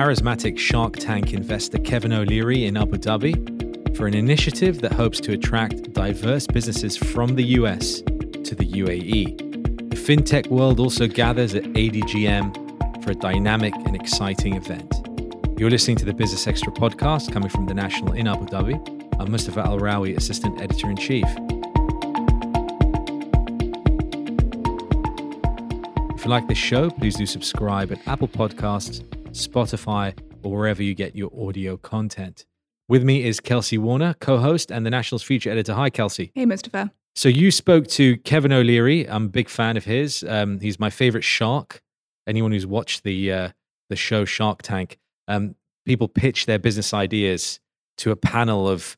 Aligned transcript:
charismatic 0.00 0.56
Shark 0.56 0.96
Tank 0.96 1.34
investor 1.34 1.76
Kevin 1.76 2.10
O'Leary 2.10 2.64
in 2.64 2.78
Abu 2.78 2.96
Dhabi 2.96 3.94
for 3.94 4.06
an 4.06 4.14
initiative 4.14 4.80
that 4.80 4.92
hopes 4.92 5.20
to 5.20 5.34
attract 5.34 5.92
diverse 5.92 6.46
businesses 6.46 6.96
from 6.96 7.34
the 7.34 7.42
US 7.58 8.00
to 8.00 8.54
the 8.54 8.64
UAE. 8.64 9.36
The 9.90 9.96
fintech 9.96 10.46
world 10.46 10.80
also 10.80 11.06
gathers 11.06 11.54
at 11.54 11.64
ADGM 11.64 13.04
for 13.04 13.10
a 13.10 13.14
dynamic 13.14 13.74
and 13.74 13.94
exciting 13.94 14.54
event. 14.54 14.90
You're 15.58 15.68
listening 15.68 15.98
to 15.98 16.06
the 16.06 16.14
Business 16.14 16.46
Extra 16.46 16.72
podcast 16.72 17.30
coming 17.30 17.50
from 17.50 17.66
the 17.66 17.74
National 17.74 18.14
in 18.14 18.26
Abu 18.26 18.46
Dhabi. 18.46 18.78
I'm 19.20 19.30
Mustafa 19.30 19.60
Al 19.60 19.78
Rawi, 19.78 20.16
Assistant 20.16 20.62
Editor 20.62 20.88
in 20.88 20.96
Chief. 20.96 21.26
If 26.16 26.24
you 26.24 26.30
like 26.30 26.48
this 26.48 26.56
show, 26.56 26.88
please 26.88 27.16
do 27.16 27.26
subscribe 27.26 27.92
at 27.92 27.98
Apple 28.08 28.28
Podcasts, 28.28 29.04
Spotify, 29.32 30.18
or 30.42 30.56
wherever 30.56 30.82
you 30.82 30.94
get 30.94 31.14
your 31.14 31.30
audio 31.38 31.76
content. 31.76 32.46
With 32.88 33.04
me 33.04 33.24
is 33.24 33.40
Kelsey 33.40 33.78
Warner, 33.78 34.14
co 34.14 34.38
host 34.38 34.70
and 34.72 34.84
the 34.84 34.90
National's 34.90 35.22
feature 35.22 35.50
editor. 35.50 35.74
Hi, 35.74 35.90
Kelsey. 35.90 36.32
Hey, 36.34 36.46
Mustafa. 36.46 36.90
So 37.14 37.28
you 37.28 37.50
spoke 37.50 37.86
to 37.88 38.16
Kevin 38.18 38.52
O'Leary. 38.52 39.08
I'm 39.08 39.26
a 39.26 39.28
big 39.28 39.48
fan 39.48 39.76
of 39.76 39.84
his. 39.84 40.24
Um, 40.26 40.60
he's 40.60 40.78
my 40.78 40.90
favorite 40.90 41.24
shark. 41.24 41.82
Anyone 42.26 42.52
who's 42.52 42.66
watched 42.66 43.02
the 43.02 43.32
uh, 43.32 43.48
the 43.88 43.96
show 43.96 44.24
Shark 44.24 44.62
Tank, 44.62 44.98
um, 45.28 45.54
people 45.84 46.08
pitch 46.08 46.46
their 46.46 46.58
business 46.58 46.94
ideas 46.94 47.60
to 47.98 48.10
a 48.10 48.16
panel 48.16 48.68
of 48.68 48.96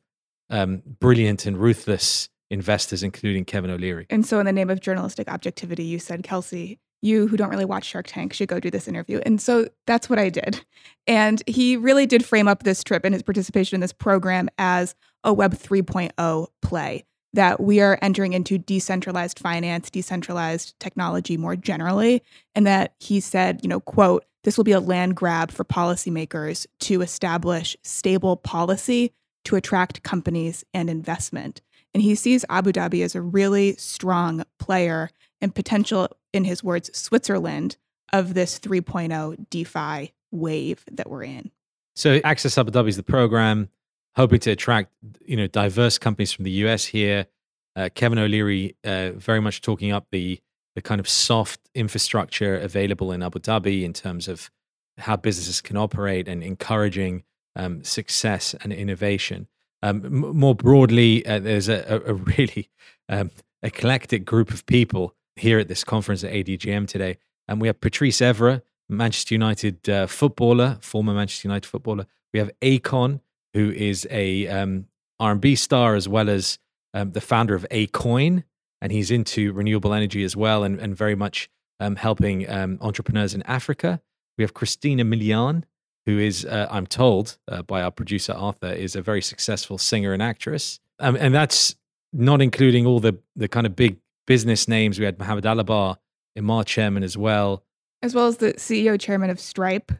um, 0.49 0.83
brilliant 0.99 1.45
and 1.45 1.57
ruthless 1.57 2.29
investors, 2.49 3.03
including 3.03 3.45
Kevin 3.45 3.71
O'Leary. 3.71 4.05
And 4.09 4.25
so, 4.25 4.39
in 4.39 4.45
the 4.45 4.51
name 4.51 4.69
of 4.69 4.79
journalistic 4.79 5.27
objectivity, 5.27 5.83
you 5.83 5.99
said, 5.99 6.23
Kelsey, 6.23 6.79
you 7.03 7.27
who 7.27 7.37
don't 7.37 7.49
really 7.49 7.65
watch 7.65 7.85
Shark 7.85 8.07
Tank 8.07 8.33
should 8.33 8.47
go 8.47 8.59
do 8.59 8.71
this 8.71 8.87
interview. 8.87 9.19
And 9.25 9.41
so 9.41 9.67
that's 9.85 10.09
what 10.09 10.19
I 10.19 10.29
did. 10.29 10.65
And 11.05 11.43
he 11.45 11.75
really 11.75 12.05
did 12.05 12.25
frame 12.25 12.47
up 12.47 12.63
this 12.63 12.83
trip 12.83 13.03
and 13.03 13.13
his 13.13 13.21
participation 13.21 13.75
in 13.75 13.81
this 13.81 13.93
program 13.93 14.49
as 14.57 14.95
a 15.23 15.33
Web 15.33 15.53
3.0 15.53 16.47
play 16.61 17.03
that 17.33 17.59
we 17.59 17.81
are 17.81 17.99
entering 18.01 18.33
into 18.33 18.57
decentralized 18.57 19.39
finance, 19.39 19.89
decentralized 19.89 20.79
technology 20.79 21.35
more 21.35 21.55
generally. 21.55 22.23
And 22.55 22.65
that 22.67 22.93
he 22.99 23.19
said, 23.19 23.59
you 23.63 23.69
know, 23.69 23.79
quote, 23.81 24.23
this 24.43 24.55
will 24.55 24.63
be 24.63 24.71
a 24.71 24.79
land 24.79 25.15
grab 25.15 25.51
for 25.51 25.65
policymakers 25.65 26.65
to 26.81 27.01
establish 27.01 27.75
stable 27.81 28.37
policy 28.37 29.13
to 29.45 29.55
attract 29.55 30.03
companies 30.03 30.63
and 30.73 30.89
investment. 30.89 31.61
And 31.93 32.01
he 32.01 32.15
sees 32.15 32.45
Abu 32.49 32.71
Dhabi 32.71 33.03
as 33.03 33.15
a 33.15 33.21
really 33.21 33.75
strong 33.75 34.43
player 34.57 35.09
and 35.41 35.53
potential, 35.53 36.09
in 36.33 36.43
his 36.43 36.63
words, 36.63 36.95
Switzerland 36.97 37.77
of 38.11 38.33
this 38.33 38.59
3.0 38.59 39.45
DeFi 39.49 40.13
wave 40.31 40.83
that 40.91 41.09
we're 41.09 41.23
in. 41.23 41.51
So 41.95 42.19
Access 42.23 42.57
Abu 42.57 42.71
Dhabi 42.71 42.89
is 42.89 42.97
the 42.97 43.03
program, 43.03 43.69
hoping 44.15 44.39
to 44.41 44.51
attract 44.51 44.91
you 45.25 45.37
know 45.37 45.47
diverse 45.47 45.97
companies 45.97 46.31
from 46.31 46.43
the 46.43 46.51
US 46.51 46.85
here. 46.85 47.27
Uh, 47.75 47.89
Kevin 47.93 48.19
O'Leary 48.19 48.75
uh, 48.83 49.11
very 49.11 49.39
much 49.39 49.61
talking 49.61 49.91
up 49.91 50.07
the 50.11 50.39
the 50.75 50.81
kind 50.81 50.99
of 50.99 51.07
soft 51.07 51.59
infrastructure 51.75 52.57
available 52.57 53.11
in 53.11 53.21
Abu 53.21 53.39
Dhabi 53.39 53.83
in 53.83 53.93
terms 53.93 54.27
of 54.27 54.49
how 54.97 55.15
businesses 55.15 55.61
can 55.61 55.77
operate 55.77 56.27
and 56.27 56.43
encouraging 56.43 57.23
um, 57.55 57.83
success 57.83 58.55
and 58.61 58.73
innovation. 58.73 59.47
Um, 59.83 60.05
m- 60.05 60.37
more 60.37 60.55
broadly, 60.55 61.25
uh, 61.25 61.39
there's 61.39 61.69
a, 61.69 62.01
a 62.05 62.13
really 62.13 62.69
um, 63.09 63.29
eclectic 63.61 64.25
group 64.25 64.51
of 64.51 64.65
people 64.65 65.15
here 65.35 65.59
at 65.59 65.67
this 65.67 65.83
conference 65.83 66.23
at 66.23 66.31
ADGM 66.31 66.87
today. 66.87 67.17
And 67.47 67.59
we 67.59 67.67
have 67.67 67.81
Patrice 67.81 68.19
Evra, 68.19 68.61
Manchester 68.89 69.35
United 69.35 69.89
uh, 69.89 70.07
footballer, 70.07 70.77
former 70.81 71.13
Manchester 71.13 71.47
United 71.47 71.67
footballer. 71.67 72.05
We 72.33 72.39
have 72.39 72.51
Akon, 72.61 73.19
who 73.53 73.71
is 73.71 74.07
a 74.09 74.47
um, 74.47 74.85
R&B 75.19 75.55
star 75.55 75.95
as 75.95 76.07
well 76.07 76.29
as 76.29 76.59
um, 76.93 77.11
the 77.11 77.21
founder 77.21 77.55
of 77.55 77.65
Akoin, 77.71 78.43
and 78.81 78.91
he's 78.91 79.11
into 79.11 79.53
renewable 79.53 79.93
energy 79.93 80.23
as 80.23 80.35
well, 80.35 80.63
and, 80.63 80.79
and 80.79 80.95
very 80.95 81.15
much 81.15 81.49
um, 81.79 81.95
helping 81.95 82.49
um, 82.49 82.77
entrepreneurs 82.81 83.33
in 83.33 83.41
Africa. 83.43 84.01
We 84.37 84.43
have 84.43 84.53
Christina 84.53 85.03
Milian, 85.03 85.63
who 86.05 86.19
is, 86.19 86.45
uh, 86.45 86.67
I'm 86.69 86.87
told 86.87 87.37
uh, 87.47 87.61
by 87.63 87.81
our 87.81 87.91
producer 87.91 88.33
Arthur, 88.33 88.71
is 88.71 88.95
a 88.95 89.01
very 89.01 89.21
successful 89.21 89.77
singer 89.77 90.13
and 90.13 90.21
actress, 90.21 90.79
um, 90.99 91.15
and 91.19 91.33
that's 91.33 91.75
not 92.11 92.41
including 92.41 92.85
all 92.85 92.99
the 92.99 93.17
the 93.35 93.47
kind 93.47 93.65
of 93.65 93.75
big 93.75 93.97
business 94.25 94.67
names. 94.67 94.99
We 94.99 95.05
had 95.05 95.19
Mohammed 95.19 95.43
Alabbar, 95.43 95.97
Emaar 96.37 96.65
chairman 96.65 97.03
as 97.03 97.17
well. 97.17 97.63
As 98.01 98.13
well 98.13 98.27
as 98.27 98.37
the 98.37 98.53
CEO 98.53 98.99
chairman 98.99 99.29
of 99.29 99.39
Stripe. 99.39 99.91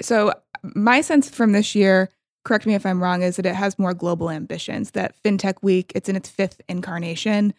So, 0.00 0.32
my 0.62 1.00
sense 1.00 1.30
from 1.30 1.52
this 1.52 1.74
year, 1.74 2.10
correct 2.44 2.66
me 2.66 2.74
if 2.74 2.84
I'm 2.84 3.02
wrong, 3.02 3.22
is 3.22 3.36
that 3.36 3.46
it 3.46 3.54
has 3.54 3.78
more 3.78 3.94
global 3.94 4.30
ambitions. 4.30 4.92
That 4.92 5.14
FinTech 5.22 5.62
Week, 5.62 5.92
it's 5.94 6.08
in 6.08 6.16
its 6.16 6.28
fifth 6.28 6.60
incarnation. 6.68 7.54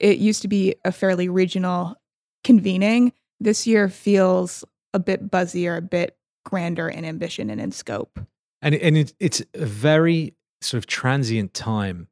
It 0.00 0.18
used 0.18 0.42
to 0.42 0.48
be 0.48 0.74
a 0.84 0.92
fairly 0.92 1.28
regional 1.28 1.96
convening. 2.44 3.12
This 3.40 3.66
year 3.66 3.88
feels 3.88 4.64
a 4.94 4.98
bit 4.98 5.30
buzzier, 5.30 5.78
a 5.78 5.82
bit 5.82 6.16
grander 6.44 6.88
in 6.88 7.04
ambition 7.04 7.50
and 7.50 7.60
in 7.60 7.72
scope. 7.72 8.18
And, 8.62 8.74
and 8.74 8.96
it, 8.96 9.14
it's 9.20 9.42
a 9.54 9.66
very 9.66 10.34
sort 10.60 10.78
of 10.78 10.86
transient 10.86 11.54
time 11.54 12.08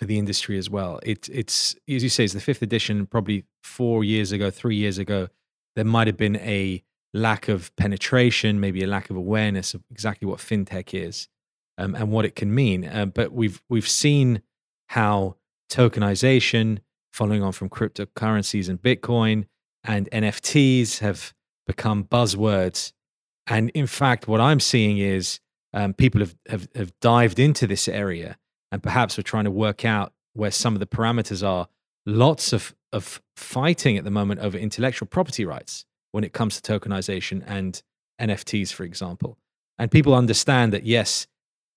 for 0.00 0.06
the 0.06 0.18
industry 0.18 0.56
as 0.56 0.70
well. 0.70 0.98
It, 1.02 1.28
it's 1.30 1.76
as 1.86 2.02
you 2.02 2.08
say, 2.08 2.24
it's 2.24 2.32
the 2.32 2.40
fifth 2.40 2.62
edition. 2.62 3.04
Probably 3.04 3.44
four 3.62 4.02
years 4.02 4.32
ago, 4.32 4.50
three 4.50 4.76
years 4.76 4.96
ago, 4.96 5.28
there 5.76 5.84
might 5.84 6.06
have 6.06 6.16
been 6.16 6.36
a 6.36 6.82
lack 7.12 7.48
of 7.48 7.76
penetration, 7.76 8.60
maybe 8.60 8.82
a 8.82 8.86
lack 8.86 9.10
of 9.10 9.16
awareness 9.16 9.74
of 9.74 9.82
exactly 9.90 10.26
what 10.26 10.38
fintech 10.38 10.94
is 10.94 11.28
um, 11.76 11.94
and 11.94 12.10
what 12.10 12.24
it 12.24 12.34
can 12.34 12.54
mean. 12.54 12.86
Uh, 12.86 13.04
but 13.04 13.32
we've 13.32 13.62
we've 13.68 13.86
seen 13.86 14.40
how 14.88 15.36
tokenization, 15.70 16.78
following 17.12 17.42
on 17.42 17.52
from 17.52 17.68
cryptocurrencies 17.68 18.70
and 18.70 18.80
Bitcoin 18.80 19.44
and 19.84 20.08
NFTs, 20.12 21.00
have 21.00 21.34
become 21.66 22.04
buzzwords. 22.04 22.92
And 23.46 23.68
in 23.70 23.86
fact, 23.86 24.26
what 24.26 24.40
I'm 24.40 24.60
seeing 24.60 24.96
is 24.96 25.40
um, 25.74 25.92
people 25.92 26.22
have, 26.22 26.34
have 26.48 26.68
have 26.74 26.98
dived 27.00 27.38
into 27.38 27.66
this 27.66 27.86
area 27.86 28.38
and 28.72 28.82
perhaps 28.82 29.16
we're 29.16 29.22
trying 29.22 29.44
to 29.44 29.50
work 29.50 29.84
out 29.84 30.12
where 30.34 30.50
some 30.50 30.74
of 30.74 30.80
the 30.80 30.86
parameters 30.86 31.46
are. 31.46 31.68
Lots 32.06 32.52
of, 32.52 32.74
of 32.92 33.20
fighting 33.36 33.96
at 33.96 34.04
the 34.04 34.10
moment 34.10 34.40
over 34.40 34.56
intellectual 34.56 35.06
property 35.06 35.44
rights 35.44 35.84
when 36.12 36.24
it 36.24 36.32
comes 36.32 36.60
to 36.60 36.80
tokenization 36.80 37.42
and 37.46 37.82
NFTs, 38.20 38.72
for 38.72 38.84
example. 38.84 39.38
And 39.78 39.90
people 39.90 40.14
understand 40.14 40.72
that, 40.72 40.84
yes, 40.84 41.26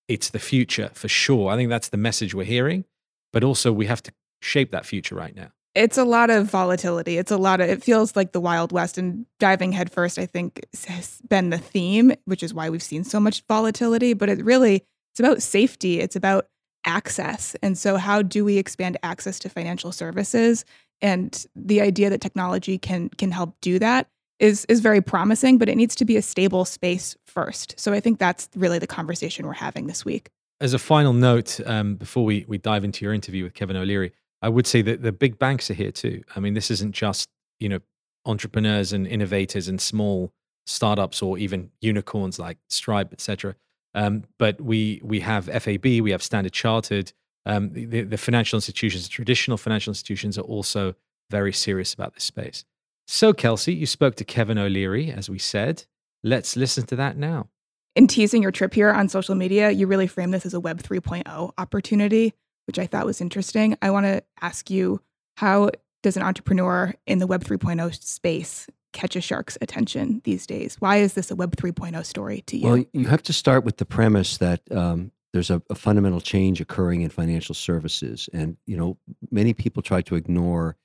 it's 0.08 0.30
the 0.30 0.40
future 0.40 0.92
for 0.94 1.08
sure. 1.08 1.50
I 1.50 1.56
think 1.56 1.70
that's 1.70 1.90
the 1.90 1.98
message 1.98 2.34
we're 2.34 2.44
hearing, 2.44 2.86
but 3.32 3.44
also 3.44 3.72
we 3.72 3.86
have 3.86 4.04
to 4.04 4.12
shape 4.42 4.72
that 4.72 4.86
future 4.86 5.16
right 5.16 5.36
now. 5.36 5.52
It's 5.76 5.98
a 5.98 6.04
lot 6.04 6.30
of 6.30 6.52
volatility. 6.52 7.18
It's 7.18 7.32
a 7.32 7.38
lot 7.38 7.60
of, 7.60 7.70
it 7.70 7.84
feels 7.84 8.16
like 8.16 8.32
the 8.32 8.42
Wild 8.42 8.72
West 8.72 8.98
and 8.98 9.26
diving 9.40 9.72
headfirst, 9.72 10.20
I 10.20 10.28
think, 10.28 10.64
has 10.88 11.20
been 11.28 11.50
the 11.50 11.58
theme, 11.58 12.14
which 12.26 12.44
is 12.44 12.54
why 12.54 12.70
we've 12.70 12.84
seen 12.84 13.04
so 13.04 13.20
much 13.20 13.44
volatility. 13.48 14.14
But 14.14 14.30
it 14.30 14.44
really, 14.44 14.84
it's 15.12 15.20
about 15.20 15.42
safety. 15.42 16.00
It's 16.00 16.16
about 16.16 16.48
access. 16.86 17.56
And 17.62 17.78
so, 17.78 17.98
how 17.98 18.22
do 18.22 18.44
we 18.46 18.58
expand 18.58 18.98
access 19.04 19.40
to 19.40 19.50
financial 19.50 19.92
services? 19.92 20.66
And 21.02 21.46
the 21.56 21.82
idea 21.82 22.10
that 22.10 22.22
technology 22.22 22.78
can 22.78 23.10
can 23.10 23.32
help 23.32 23.56
do 23.62 23.80
that 23.80 24.08
is 24.40 24.66
is 24.66 24.80
very 24.80 25.02
promising, 25.02 25.58
but 25.58 25.70
it 25.70 25.76
needs 25.76 25.96
to 25.96 26.06
be 26.06 26.18
a 26.18 26.22
stable 26.22 26.66
space 26.66 27.16
first. 27.26 27.80
So 27.80 27.94
I 27.94 28.00
think 28.00 28.20
that's 28.20 28.50
really 28.56 28.80
the 28.80 28.88
conversation 28.88 29.46
we're 29.46 29.54
having 29.54 29.88
this 29.88 30.04
week. 30.04 30.30
As 30.62 30.74
a 30.74 30.80
final 30.80 31.14
note, 31.14 31.60
um, 31.66 31.96
before 31.96 32.26
we 32.26 32.46
we 32.48 32.58
dive 32.58 32.84
into 32.84 33.06
your 33.06 33.14
interview 33.14 33.44
with 33.44 33.54
Kevin 33.54 33.76
O'Leary, 33.76 34.12
I 34.42 34.50
would 34.50 34.68
say 34.68 34.82
that 34.82 35.02
the 35.02 35.12
big 35.12 35.40
banks 35.40 35.70
are 35.72 35.74
here 35.74 35.92
too. 35.92 36.24
I 36.36 36.40
mean, 36.40 36.54
this 36.54 36.72
isn't 36.72 36.94
just 36.94 37.30
you 37.60 37.70
know 37.70 37.80
entrepreneurs 38.26 38.94
and 38.94 39.06
innovators 39.08 39.68
and 39.68 39.80
small 39.80 40.32
startups 40.66 41.22
or 41.22 41.38
even 41.38 41.72
unicorns 41.82 42.40
like 42.40 42.58
Stripe, 42.70 43.12
etc. 43.12 43.56
Um, 43.96 44.24
but 44.40 44.60
we 44.60 45.02
we 45.04 45.20
have 45.20 45.46
FAB, 45.46 45.86
we 45.86 46.12
have 46.12 46.24
Standard 46.24 46.54
Chartered. 46.54 47.14
Um, 47.46 47.74
the, 47.74 48.04
the 48.04 48.18
financial 48.18 48.58
institutions, 48.58 49.08
traditional 49.10 49.58
financial 49.58 49.92
institutions, 49.92 50.38
are 50.38 50.44
also 50.44 50.96
very 51.30 51.52
serious 51.52 51.94
about 51.94 52.14
this 52.14 52.24
space. 52.24 52.64
So, 53.06 53.34
Kelsey, 53.34 53.74
you 53.74 53.86
spoke 53.86 54.16
to 54.16 54.24
Kevin 54.24 54.58
O'Leary, 54.58 55.12
as 55.12 55.30
we 55.30 55.40
said. 55.40 55.86
Let's 56.24 56.56
listen 56.56 56.86
to 56.86 56.96
that 56.96 57.18
now. 57.18 57.50
In 57.96 58.08
teasing 58.08 58.42
your 58.42 58.52
trip 58.52 58.74
here 58.74 58.90
on 58.92 59.10
social 59.10 59.36
media, 59.36 59.70
you 59.72 59.88
really 59.88 60.08
framed 60.08 60.34
this 60.34 60.46
as 60.46 60.54
a 60.54 60.60
Web 60.60 60.82
3.0 60.82 61.52
opportunity, 61.58 62.34
which 62.66 62.80
I 62.80 62.88
thought 62.88 63.06
was 63.06 63.22
interesting. 63.22 63.78
I 63.82 63.92
want 63.92 64.06
to 64.06 64.24
ask 64.42 64.70
you 64.70 65.02
how 65.38 65.72
does 66.02 66.18
an 66.18 66.24
entrepreneur 66.24 66.94
in 67.06 67.20
the 67.20 67.28
Web 67.28 67.44
3.0 67.44 68.02
space 68.02 68.68
catch 68.94 69.16
a 69.16 69.22
shark's 69.22 69.58
attention 69.62 70.22
these 70.24 70.48
days? 70.48 70.76
Why 70.80 70.98
is 70.98 71.14
this 71.14 71.32
a 71.32 71.36
Web 71.36 71.56
3.0 71.56 72.06
story 72.06 72.42
to 72.48 72.58
you? 72.58 72.68
Well, 72.68 72.86
you 72.94 73.08
have 73.08 73.24
to 73.24 73.34
start 73.34 73.64
with 73.64 73.78
the 73.78 73.86
premise 73.86 74.38
that 74.38 74.62
um, 74.72 75.12
there's 75.34 75.50
a, 75.50 75.62
a, 75.70 75.76
fundamental 75.76 76.22
change 76.22 76.62
occurring 76.62 77.02
in 77.02 77.10
financial 77.10 77.56
services, 77.56 78.30
and 78.34 78.58
you 78.66 78.78
know 78.78 78.98
many 79.32 79.54
people 79.54 79.82
try 79.82 80.02
to 80.04 80.16
ignore 80.16 80.78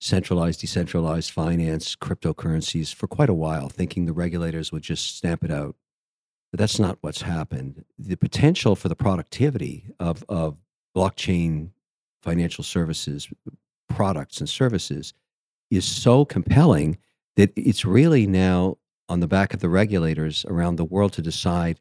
centralized, 0.00 0.60
decentralized 0.60 1.30
finance, 1.30 1.96
cryptocurrencies 1.96 2.94
for 2.94 3.08
quite 3.08 3.28
a 3.28 3.34
while, 3.34 3.68
thinking 3.68 4.06
the 4.06 4.12
regulators 4.12 4.70
would 4.70 4.82
just 4.82 5.16
stamp 5.16 5.42
it 5.44 5.50
out. 5.50 5.74
But 6.52 6.60
that's 6.60 6.78
not 6.78 6.98
what's 7.00 7.22
happened. 7.22 7.84
The 7.98 8.16
potential 8.16 8.76
for 8.76 8.88
the 8.88 8.96
productivity 8.96 9.90
of, 9.98 10.24
of 10.28 10.56
blockchain 10.96 11.70
financial 12.22 12.64
services 12.64 13.28
products 13.88 14.38
and 14.38 14.48
services 14.48 15.14
is 15.70 15.84
so 15.84 16.24
compelling 16.24 16.98
that 17.38 17.52
it's 17.56 17.84
really 17.84 18.26
now 18.26 18.76
on 19.08 19.20
the 19.20 19.28
back 19.28 19.54
of 19.54 19.60
the 19.60 19.68
regulators 19.68 20.44
around 20.48 20.74
the 20.74 20.84
world 20.84 21.12
to 21.12 21.22
decide 21.22 21.80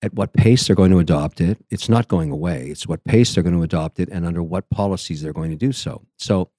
at 0.00 0.14
what 0.14 0.32
pace 0.32 0.66
they're 0.66 0.74
going 0.74 0.90
to 0.90 0.98
adopt 0.98 1.38
it. 1.38 1.58
It's 1.68 1.90
not 1.90 2.08
going 2.08 2.30
away. 2.30 2.68
It's 2.68 2.86
what 2.86 3.04
pace 3.04 3.34
they're 3.34 3.42
going 3.42 3.56
to 3.56 3.62
adopt 3.62 4.00
it 4.00 4.08
and 4.08 4.24
under 4.24 4.42
what 4.42 4.70
policies 4.70 5.20
they're 5.20 5.34
going 5.34 5.50
to 5.50 5.56
do 5.56 5.70
so. 5.70 6.02
So, 6.18 6.50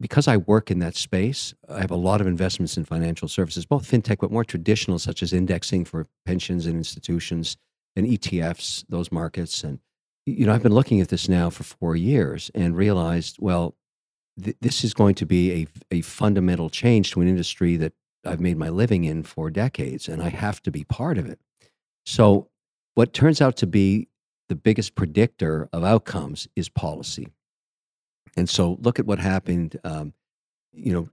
because 0.00 0.28
I 0.28 0.36
work 0.36 0.70
in 0.70 0.78
that 0.80 0.94
space, 0.94 1.52
I 1.68 1.80
have 1.80 1.90
a 1.90 1.96
lot 1.96 2.20
of 2.20 2.28
investments 2.28 2.76
in 2.76 2.84
financial 2.84 3.26
services, 3.26 3.66
both 3.66 3.90
fintech, 3.90 4.18
but 4.20 4.30
more 4.30 4.44
traditional, 4.44 5.00
such 5.00 5.20
as 5.20 5.32
indexing 5.32 5.84
for 5.84 6.06
pensions 6.24 6.66
and 6.66 6.76
institutions 6.76 7.56
and 7.96 8.06
ETFs, 8.06 8.84
those 8.88 9.10
markets. 9.10 9.64
And, 9.64 9.80
you 10.26 10.46
know, 10.46 10.54
I've 10.54 10.62
been 10.62 10.74
looking 10.74 11.00
at 11.00 11.08
this 11.08 11.28
now 11.28 11.50
for 11.50 11.64
four 11.64 11.96
years 11.96 12.52
and 12.54 12.76
realized, 12.76 13.36
well, 13.40 13.76
th- 14.42 14.56
this 14.60 14.84
is 14.84 14.94
going 14.94 15.14
to 15.16 15.26
be 15.26 15.52
a, 15.90 15.96
a 15.96 16.00
fundamental 16.02 16.70
change 16.70 17.10
to 17.12 17.20
an 17.20 17.28
industry 17.28 17.76
that 17.76 17.92
I've 18.24 18.40
made 18.40 18.56
my 18.56 18.68
living 18.68 19.04
in 19.04 19.22
for 19.22 19.50
decades, 19.50 20.08
and 20.08 20.22
I 20.22 20.28
have 20.28 20.62
to 20.62 20.70
be 20.70 20.84
part 20.84 21.18
of 21.18 21.28
it. 21.28 21.40
So, 22.04 22.48
what 22.94 23.12
turns 23.12 23.40
out 23.40 23.56
to 23.58 23.66
be 23.66 24.08
the 24.48 24.54
biggest 24.54 24.94
predictor 24.94 25.68
of 25.72 25.82
outcomes 25.82 26.46
is 26.54 26.68
policy. 26.68 27.28
And 28.36 28.48
so, 28.48 28.78
look 28.80 28.98
at 28.98 29.06
what 29.06 29.18
happened. 29.18 29.78
Um, 29.84 30.12
you 30.72 30.92
know, 30.92 31.08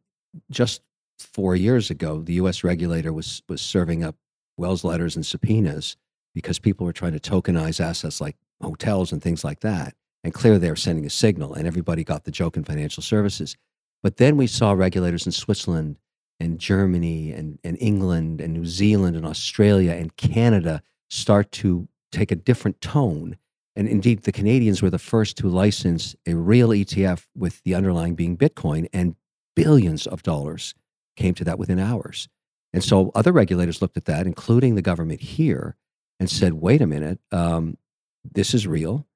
just 0.52 0.82
four 1.18 1.56
years 1.56 1.90
ago, 1.90 2.22
the 2.22 2.34
U.S. 2.34 2.64
regulator 2.64 3.12
was 3.12 3.42
was 3.50 3.62
serving 3.62 4.04
up 4.04 4.16
Wells 4.58 4.84
letters 4.84 5.16
and 5.16 5.26
subpoenas 5.26 5.96
because 6.36 6.60
people 6.60 6.86
were 6.86 6.94
trying 6.94 7.18
to 7.18 7.20
tokenize 7.20 7.80
assets 7.80 8.22
like 8.22 8.36
hotels 8.62 9.12
and 9.12 9.22
things 9.22 9.44
like 9.44 9.62
that. 9.62 9.96
And 10.24 10.34
clearly, 10.34 10.60
they 10.60 10.70
were 10.70 10.76
sending 10.76 11.06
a 11.06 11.10
signal, 11.10 11.54
and 11.54 11.66
everybody 11.66 12.04
got 12.04 12.26
the 12.26 12.32
joke 12.32 12.58
in 12.58 12.64
financial 12.64 13.02
services. 13.02 13.56
But 14.04 14.18
then 14.18 14.38
we 14.38 14.48
saw 14.48 14.72
regulators 14.72 15.26
in 15.26 15.32
Switzerland 15.32 15.98
and 16.40 16.60
Germany 16.60 17.32
and, 17.32 17.60
and 17.64 17.78
England 17.80 18.42
and 18.42 18.54
New 18.54 18.66
Zealand 18.66 19.16
and 19.16 19.26
Australia 19.26 19.92
and 19.94 20.16
Canada 20.16 20.82
start 21.10 21.52
to 21.52 21.88
take 22.12 22.32
a 22.32 22.36
different 22.36 22.82
tone. 22.82 23.38
And 23.76 23.88
indeed, 23.88 24.24
the 24.24 24.32
Canadians 24.32 24.82
were 24.82 24.90
the 24.90 25.00
first 25.00 25.38
to 25.38 25.48
license 25.48 26.16
a 26.28 26.34
real 26.36 26.70
ETF 26.70 27.26
with 27.36 27.62
the 27.64 27.76
underlying 27.76 28.16
being 28.16 28.38
Bitcoin, 28.38 28.88
and 28.92 29.16
billions 29.56 30.06
of 30.08 30.24
dollars 30.24 30.74
came 31.16 31.34
to 31.36 31.44
that 31.44 31.60
within 31.60 31.80
hours. 31.80 32.28
And 32.74 32.84
so 32.84 33.12
other 33.16 33.32
regulators 33.32 33.82
looked 33.82 33.98
at 33.98 34.06
that, 34.06 34.26
including 34.26 34.76
the 34.76 34.82
government 34.82 35.22
here, 35.22 35.76
and 36.20 36.30
said, 36.30 36.54
wait 36.54 36.82
a 36.82 36.88
minute, 36.88 37.20
um, 37.32 37.78
this 38.24 38.54
is 38.54 38.68
real. 38.68 39.08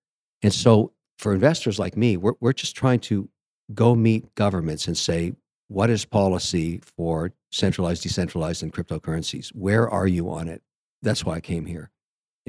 And 0.42 0.54
so 0.54 0.93
for 1.18 1.34
investors 1.34 1.80
like 1.80 1.96
me, 1.98 2.18
we're, 2.18 2.34
we're 2.40 2.54
just 2.54 2.76
trying 2.76 3.00
to 3.02 3.30
go 3.74 3.96
meet 3.96 4.34
governments 4.36 4.88
and 4.88 4.98
say, 4.98 5.34
what 5.68 5.90
is 5.90 6.06
policy 6.06 6.82
for 6.98 7.32
centralized, 7.52 8.04
decentralized, 8.04 8.64
and 8.64 8.74
cryptocurrencies? 8.74 9.50
Where 9.50 9.90
are 9.90 10.08
you 10.08 10.30
on 10.30 10.48
it? 10.48 10.62
That's 11.02 11.26
why 11.26 11.36
I 11.36 11.42
came 11.42 11.66
here. 11.66 11.90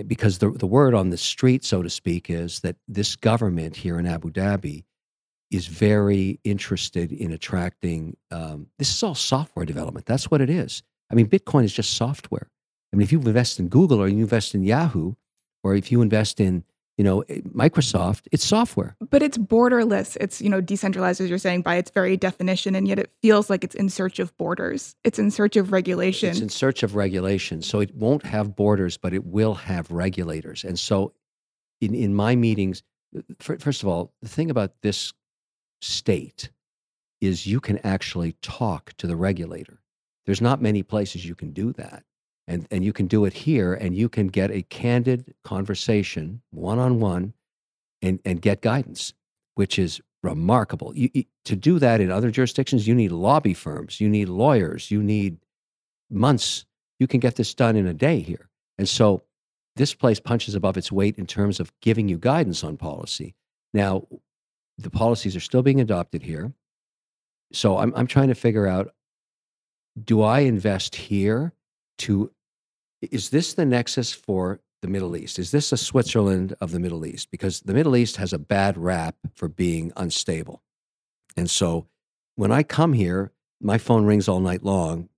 Because 0.07 0.39
the, 0.39 0.51
the 0.51 0.67
word 0.67 0.95
on 0.95 1.11
the 1.11 1.17
street, 1.17 1.65
so 1.65 1.83
to 1.83 1.91
speak, 1.91 2.29
is 2.29 2.61
that 2.61 2.77
this 2.89 3.15
government 3.15 3.77
here 3.77 3.99
in 3.99 4.07
Abu 4.07 4.31
Dhabi 4.31 4.85
is 5.51 5.69
very 5.69 6.41
interested 6.43 7.13
in 7.13 7.31
attracting. 7.31 8.17
Um, 8.33 8.67
this 8.79 8.93
is 8.93 9.03
all 9.03 9.15
software 9.15 9.65
development. 9.65 10.07
That's 10.07 10.31
what 10.31 10.41
it 10.41 10.51
is. 10.51 10.83
I 11.11 11.15
mean, 11.15 11.29
Bitcoin 11.29 11.65
is 11.65 11.73
just 11.73 11.95
software. 11.95 12.51
I 12.93 12.97
mean, 12.97 13.05
if 13.05 13.13
you 13.13 13.21
invest 13.21 13.61
in 13.61 13.69
Google 13.69 14.01
or 14.01 14.09
you 14.09 14.19
invest 14.19 14.55
in 14.55 14.65
Yahoo, 14.65 15.15
or 15.63 15.75
if 15.75 15.93
you 15.93 16.03
invest 16.03 16.41
in 16.41 16.65
you 16.97 17.05
know, 17.05 17.23
eh, 17.23 17.41
Microsoft, 17.55 18.29
it's 18.31 18.45
software. 18.45 18.97
But 19.01 19.23
it's 19.23 19.37
borderless. 19.37 20.17
It's, 20.21 20.41
you 20.41 20.49
know, 20.49 20.61
decentralized, 20.61 21.21
as 21.21 21.29
you're 21.29 21.39
saying, 21.39 21.63
by 21.63 21.77
its 21.77 21.91
very 21.91 22.17
definition. 22.17 22.75
And 22.75 22.87
yet 22.87 22.99
it 22.99 23.11
feels 23.21 23.51
like 23.51 23.65
it's 23.65 23.75
in 23.75 23.89
search 23.89 24.19
of 24.19 24.37
borders. 24.37 24.95
It's 25.05 25.19
in 25.19 25.31
search 25.31 25.57
of 25.57 25.73
regulation. 25.73 26.31
It's 26.31 26.41
in 26.41 26.49
search 26.49 26.83
of 26.83 26.95
regulation. 26.95 27.63
So 27.63 27.81
it 27.81 27.95
won't 27.95 28.25
have 28.25 28.55
borders, 28.55 28.97
but 28.97 29.13
it 29.13 29.25
will 29.25 29.55
have 29.55 29.91
regulators. 29.91 30.65
And 30.65 30.79
so 30.79 31.13
in, 31.81 31.95
in 31.95 32.15
my 32.15 32.37
meetings, 32.37 32.83
first 33.41 33.83
of 33.83 33.89
all, 33.89 34.13
the 34.23 34.29
thing 34.29 34.51
about 34.51 34.83
this 34.83 35.13
state 35.81 36.51
is 37.21 37.47
you 37.47 37.61
can 37.61 37.79
actually 37.79 38.33
talk 38.43 38.93
to 38.99 39.07
the 39.07 39.17
regulator. 39.17 39.81
There's 40.27 40.41
not 40.41 40.63
many 40.63 40.83
places 40.83 41.27
you 41.27 41.35
can 41.35 41.53
do 41.53 41.73
that 41.73 42.05
and 42.47 42.67
and 42.71 42.85
you 42.85 42.93
can 42.93 43.07
do 43.07 43.25
it 43.25 43.33
here 43.33 43.75
and 43.75 43.97
you 43.97 44.09
can 44.09 44.29
get 44.29 44.51
a 44.51 44.63
candid 44.63 45.35
conversation 45.45 46.43
one 46.51 46.79
on 46.79 47.01
one 47.01 47.33
and 48.03 48.21
and 48.25 48.43
get 48.43 48.61
guidance 48.61 49.13
which 49.57 49.79
is 49.79 50.01
remarkable. 50.23 50.93
You, 50.97 51.11
you, 51.15 51.25
to 51.45 51.55
do 51.55 51.79
that 51.79 52.01
in 52.01 52.11
other 52.11 52.31
jurisdictions 52.31 52.87
you 52.87 52.95
need 52.95 53.13
lobby 53.13 53.55
firms 53.55 54.01
you 54.01 54.09
need 54.09 54.29
lawyers 54.29 54.91
you 54.91 55.03
need 55.03 55.39
months. 56.11 56.65
You 56.99 57.07
can 57.07 57.21
get 57.21 57.37
this 57.37 57.55
done 57.55 57.77
in 57.77 57.87
a 57.87 57.95
day 57.95 58.21
here. 58.21 58.49
And 58.79 58.89
so 58.89 59.23
this 59.77 59.95
place 59.95 60.21
punches 60.21 60.55
above 60.55 60.77
its 60.77 60.93
weight 60.93 61.19
in 61.19 61.27
terms 61.27 61.59
of 61.61 61.73
giving 61.81 62.09
you 62.09 62.19
guidance 62.19 62.63
on 62.63 62.77
policy. 62.77 63.35
Now 63.73 64.07
the 64.79 64.91
policies 64.91 65.35
are 65.37 65.41
still 65.41 65.63
being 65.63 65.81
adopted 65.81 66.23
here. 66.23 66.53
So 67.53 67.79
i'm, 67.79 67.93
I'm 67.97 68.07
trying 68.07 68.29
to 68.29 68.35
figure 68.35 68.67
out 68.67 68.93
do 70.03 70.23
i 70.23 70.41
invest 70.41 70.97
here 70.97 71.53
to 71.99 72.31
is 73.11 73.31
this 73.31 73.55
the 73.55 73.65
nexus 73.65 74.13
for 74.13 74.61
the 74.83 74.89
Middle 74.89 75.17
East? 75.17 75.39
Is 75.39 75.51
this 75.51 75.73
a 75.73 75.77
Switzerland 75.77 76.55
of 76.61 76.71
the 76.71 76.79
Middle 76.79 77.07
East? 77.07 77.31
Because 77.31 77.61
the 77.61 77.75
Middle 77.75 77.97
East 77.97 78.17
has 78.17 78.33
a 78.33 78.39
bad 78.39 78.77
rap 78.77 79.17
for 79.35 79.49
being 79.49 79.93
unstable. 79.97 80.63
And 81.37 81.49
so 81.49 81.87
when 82.37 82.53
I 82.53 82.63
come 82.63 82.93
here, 82.93 83.33
my 83.61 83.79
phone 83.79 84.05
rings 84.05 84.29
all 84.29 84.41
night 84.41 84.63
long 84.63 85.09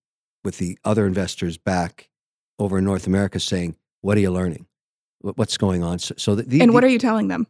with 0.44 0.58
the 0.58 0.78
other 0.84 1.06
investors 1.06 1.58
back 1.58 2.08
over 2.58 2.78
in 2.78 2.84
North 2.84 3.06
America 3.06 3.40
saying, 3.40 3.76
What 4.02 4.16
are 4.16 4.20
you 4.20 4.30
learning? 4.30 4.66
What's 5.20 5.56
going 5.56 5.82
on? 5.82 5.98
So, 5.98 6.14
so 6.16 6.34
the, 6.36 6.60
and 6.60 6.72
what 6.72 6.82
the, 6.82 6.86
are 6.86 6.90
you 6.90 6.98
telling 6.98 7.28
them? 7.28 7.46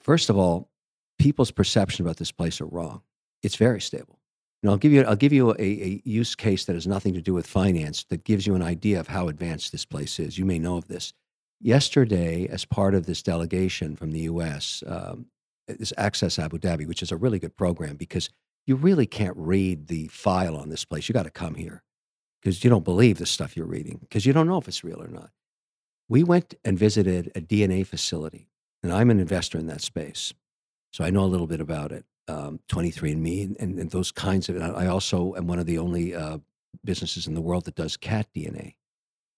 First 0.00 0.28
of 0.28 0.36
all, 0.36 0.68
people's 1.18 1.50
perception 1.50 2.04
about 2.04 2.18
this 2.18 2.32
place 2.32 2.60
are 2.60 2.66
wrong. 2.66 3.02
It's 3.42 3.56
very 3.56 3.80
stable. 3.80 4.18
And 4.66 4.72
I'll 4.72 4.78
give 4.78 4.90
you, 4.90 5.04
I'll 5.04 5.14
give 5.14 5.32
you 5.32 5.52
a, 5.52 5.62
a, 5.62 6.02
use 6.04 6.34
case 6.34 6.64
that 6.64 6.74
has 6.74 6.88
nothing 6.88 7.14
to 7.14 7.20
do 7.20 7.32
with 7.32 7.46
finance 7.46 8.02
that 8.08 8.24
gives 8.24 8.48
you 8.48 8.56
an 8.56 8.62
idea 8.62 8.98
of 8.98 9.06
how 9.06 9.28
advanced 9.28 9.70
this 9.70 9.84
place 9.84 10.18
is. 10.18 10.38
You 10.38 10.44
may 10.44 10.58
know 10.58 10.76
of 10.76 10.88
this. 10.88 11.12
Yesterday, 11.60 12.48
as 12.48 12.64
part 12.64 12.92
of 12.96 13.06
this 13.06 13.22
delegation 13.22 13.94
from 13.94 14.10
the 14.10 14.22
US, 14.22 14.82
um, 14.88 15.26
this 15.68 15.92
Access 15.96 16.36
Abu 16.40 16.58
Dhabi, 16.58 16.84
which 16.84 17.00
is 17.00 17.12
a 17.12 17.16
really 17.16 17.38
good 17.38 17.56
program 17.56 17.94
because 17.94 18.28
you 18.66 18.74
really 18.74 19.06
can't 19.06 19.36
read 19.36 19.86
the 19.86 20.08
file 20.08 20.56
on 20.56 20.68
this 20.68 20.84
place. 20.84 21.08
You 21.08 21.12
got 21.12 21.26
to 21.26 21.30
come 21.30 21.54
here 21.54 21.84
because 22.42 22.64
you 22.64 22.68
don't 22.68 22.84
believe 22.84 23.18
the 23.18 23.26
stuff 23.26 23.56
you're 23.56 23.66
reading 23.66 23.98
because 24.00 24.26
you 24.26 24.32
don't 24.32 24.48
know 24.48 24.58
if 24.58 24.66
it's 24.66 24.82
real 24.82 25.00
or 25.00 25.06
not. 25.06 25.30
We 26.08 26.24
went 26.24 26.56
and 26.64 26.76
visited 26.76 27.30
a 27.36 27.40
DNA 27.40 27.86
facility, 27.86 28.48
and 28.82 28.92
I'm 28.92 29.10
an 29.10 29.20
investor 29.20 29.58
in 29.58 29.68
that 29.68 29.82
space. 29.82 30.34
So 30.92 31.04
I 31.04 31.10
know 31.10 31.22
a 31.22 31.26
little 31.26 31.46
bit 31.46 31.60
about 31.60 31.92
it 31.92 32.04
um, 32.28 32.60
23andMe 32.68 33.44
and, 33.44 33.56
and, 33.58 33.78
and, 33.78 33.90
those 33.90 34.10
kinds 34.10 34.48
of. 34.48 34.60
I 34.60 34.86
also 34.86 35.34
am 35.36 35.46
one 35.46 35.58
of 35.58 35.66
the 35.66 35.78
only 35.78 36.14
uh, 36.14 36.38
businesses 36.84 37.26
in 37.26 37.34
the 37.34 37.40
world 37.40 37.64
that 37.66 37.74
does 37.74 37.96
cat 37.96 38.26
DNA 38.34 38.74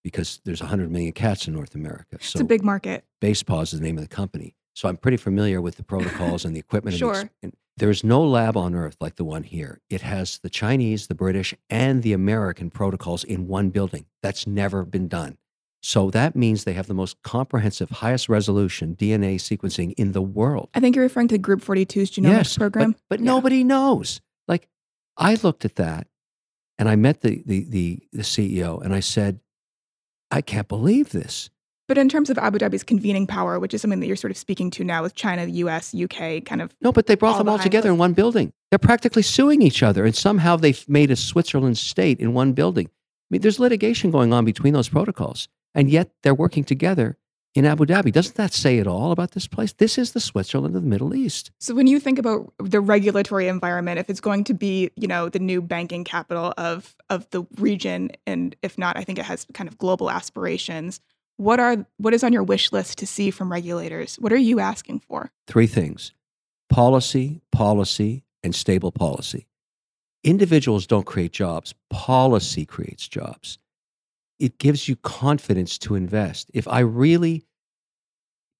because 0.02 0.40
there's 0.44 0.60
100 0.60 0.90
million 0.90 1.12
cats 1.12 1.46
in 1.46 1.54
North 1.54 1.74
America. 1.74 2.16
So 2.20 2.38
it's 2.38 2.40
a 2.40 2.44
big 2.44 2.64
market. 2.64 3.04
BasePaws 3.20 3.74
is 3.74 3.80
the 3.80 3.84
name 3.84 3.98
of 3.98 4.04
the 4.04 4.14
company. 4.14 4.54
So 4.74 4.88
I'm 4.88 4.96
pretty 4.96 5.16
familiar 5.16 5.60
with 5.60 5.76
the 5.76 5.82
protocols 5.82 6.44
and 6.44 6.54
the 6.54 6.60
equipment. 6.60 6.96
sure. 6.96 7.14
And, 7.14 7.30
and 7.42 7.52
there 7.76 7.90
is 7.90 8.04
no 8.04 8.22
lab 8.22 8.56
on 8.56 8.74
earth 8.74 8.96
like 9.00 9.16
the 9.16 9.24
one 9.24 9.42
here. 9.42 9.80
It 9.90 10.02
has 10.02 10.38
the 10.38 10.50
Chinese, 10.50 11.08
the 11.08 11.14
British, 11.14 11.54
and 11.68 12.02
the 12.02 12.12
American 12.12 12.70
protocols 12.70 13.24
in 13.24 13.48
one 13.48 13.70
building. 13.70 14.06
That's 14.22 14.46
never 14.46 14.84
been 14.84 15.08
done. 15.08 15.38
So 15.82 16.10
that 16.10 16.34
means 16.34 16.64
they 16.64 16.72
have 16.72 16.88
the 16.88 16.94
most 16.94 17.22
comprehensive, 17.22 17.90
highest 17.90 18.28
resolution 18.28 18.96
DNA 18.96 19.36
sequencing 19.36 19.94
in 19.96 20.12
the 20.12 20.22
world. 20.22 20.70
I 20.74 20.80
think 20.80 20.96
you're 20.96 21.04
referring 21.04 21.28
to 21.28 21.38
Group 21.38 21.60
42's 21.60 22.10
genomics 22.10 22.24
yes, 22.24 22.58
program. 22.58 22.92
But, 22.92 23.00
but 23.08 23.20
yeah. 23.20 23.26
nobody 23.26 23.64
knows. 23.64 24.20
Like, 24.48 24.68
I 25.16 25.36
looked 25.36 25.64
at 25.64 25.76
that 25.76 26.08
and 26.78 26.88
I 26.88 26.96
met 26.96 27.20
the, 27.20 27.42
the, 27.46 27.64
the, 27.68 28.00
the 28.12 28.22
CEO 28.22 28.82
and 28.82 28.94
I 28.94 29.00
said, 29.00 29.40
I 30.30 30.40
can't 30.40 30.68
believe 30.68 31.10
this. 31.10 31.48
But 31.86 31.96
in 31.96 32.10
terms 32.10 32.28
of 32.28 32.36
Abu 32.36 32.58
Dhabi's 32.58 32.82
convening 32.82 33.26
power, 33.26 33.58
which 33.58 33.72
is 33.72 33.80
something 33.80 34.00
that 34.00 34.06
you're 34.06 34.16
sort 34.16 34.30
of 34.30 34.36
speaking 34.36 34.70
to 34.72 34.84
now 34.84 35.02
with 35.02 35.14
China, 35.14 35.46
the 35.46 35.52
US, 35.52 35.94
UK, 35.94 36.44
kind 36.44 36.60
of. 36.60 36.76
No, 36.82 36.92
but 36.92 37.06
they 37.06 37.14
brought 37.14 37.32
all 37.32 37.38
them 37.38 37.48
all 37.48 37.58
together 37.58 37.88
in 37.88 37.96
one 37.96 38.12
building. 38.12 38.52
They're 38.70 38.78
practically 38.78 39.22
suing 39.22 39.62
each 39.62 39.82
other, 39.82 40.04
and 40.04 40.14
somehow 40.14 40.56
they've 40.56 40.86
made 40.86 41.10
a 41.10 41.16
Switzerland 41.16 41.78
state 41.78 42.20
in 42.20 42.34
one 42.34 42.52
building. 42.52 42.88
I 42.88 43.26
mean, 43.30 43.40
there's 43.40 43.58
litigation 43.58 44.10
going 44.10 44.34
on 44.34 44.44
between 44.44 44.74
those 44.74 44.90
protocols 44.90 45.48
and 45.78 45.88
yet 45.88 46.10
they're 46.24 46.34
working 46.34 46.64
together 46.64 47.16
in 47.54 47.64
Abu 47.64 47.86
Dhabi. 47.86 48.12
Doesn't 48.12 48.34
that 48.34 48.52
say 48.52 48.78
it 48.78 48.86
all 48.88 49.12
about 49.12 49.30
this 49.30 49.46
place? 49.46 49.72
This 49.72 49.96
is 49.96 50.12
the 50.12 50.20
Switzerland 50.20 50.74
of 50.74 50.82
the 50.82 50.88
Middle 50.88 51.14
East. 51.14 51.52
So 51.60 51.72
when 51.72 51.86
you 51.86 52.00
think 52.00 52.18
about 52.18 52.52
the 52.58 52.80
regulatory 52.80 53.46
environment, 53.46 54.00
if 54.00 54.10
it's 54.10 54.20
going 54.20 54.42
to 54.44 54.54
be, 54.54 54.90
you 54.96 55.06
know, 55.06 55.28
the 55.28 55.38
new 55.38 55.62
banking 55.62 56.02
capital 56.02 56.52
of 56.58 56.96
of 57.08 57.30
the 57.30 57.44
region, 57.58 58.10
and 58.26 58.56
if 58.60 58.76
not, 58.76 58.98
I 58.98 59.04
think 59.04 59.20
it 59.20 59.24
has 59.24 59.46
kind 59.54 59.68
of 59.68 59.78
global 59.78 60.10
aspirations. 60.10 61.00
What 61.36 61.60
are 61.60 61.86
what 61.98 62.12
is 62.12 62.24
on 62.24 62.32
your 62.32 62.42
wish 62.42 62.72
list 62.72 62.98
to 62.98 63.06
see 63.06 63.30
from 63.30 63.50
regulators? 63.50 64.16
What 64.16 64.32
are 64.32 64.36
you 64.36 64.58
asking 64.58 64.98
for? 65.00 65.30
Three 65.46 65.68
things: 65.68 66.12
policy, 66.68 67.40
policy, 67.52 68.24
and 68.42 68.52
stable 68.52 68.90
policy. 68.90 69.46
Individuals 70.24 70.88
don't 70.88 71.06
create 71.06 71.32
jobs. 71.32 71.72
Policy 71.88 72.66
creates 72.66 73.06
jobs. 73.06 73.60
It 74.38 74.58
gives 74.58 74.88
you 74.88 74.96
confidence 74.96 75.78
to 75.78 75.94
invest. 75.94 76.50
If 76.54 76.68
I 76.68 76.80
really 76.80 77.44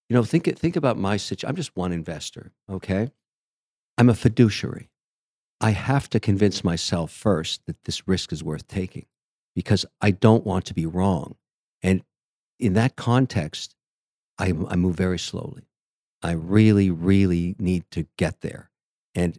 you 0.09 0.15
know, 0.17 0.25
think 0.25 0.47
think 0.59 0.77
about 0.77 0.97
my 0.97 1.17
situation. 1.17 1.51
I'm 1.51 1.57
just 1.57 1.77
one 1.77 1.93
investor, 1.93 2.53
okay? 2.71 3.11
I'm 3.99 4.09
a 4.09 4.15
fiduciary. 4.15 4.89
I 5.61 5.71
have 5.71 6.09
to 6.11 6.21
convince 6.21 6.65
myself 6.65 7.11
first 7.11 7.63
that 7.67 7.85
this 7.85 8.07
risk 8.07 8.33
is 8.33 8.45
worth 8.45 8.67
taking 8.69 9.07
because 9.55 9.85
I 10.01 10.13
don't 10.13 10.47
want 10.47 10.65
to 10.67 10.75
be 10.75 10.87
wrong. 10.87 11.35
And 11.83 12.03
in 12.59 12.75
that 12.75 12.97
context, 12.97 13.75
I, 14.39 14.55
I 14.69 14.77
move 14.77 14.97
very 14.97 15.19
slowly. 15.19 15.69
I 16.23 16.33
really, 16.33 16.91
really 16.91 17.57
need 17.59 17.85
to 17.91 18.07
get 18.17 18.41
there. 18.41 18.71
And 19.15 19.39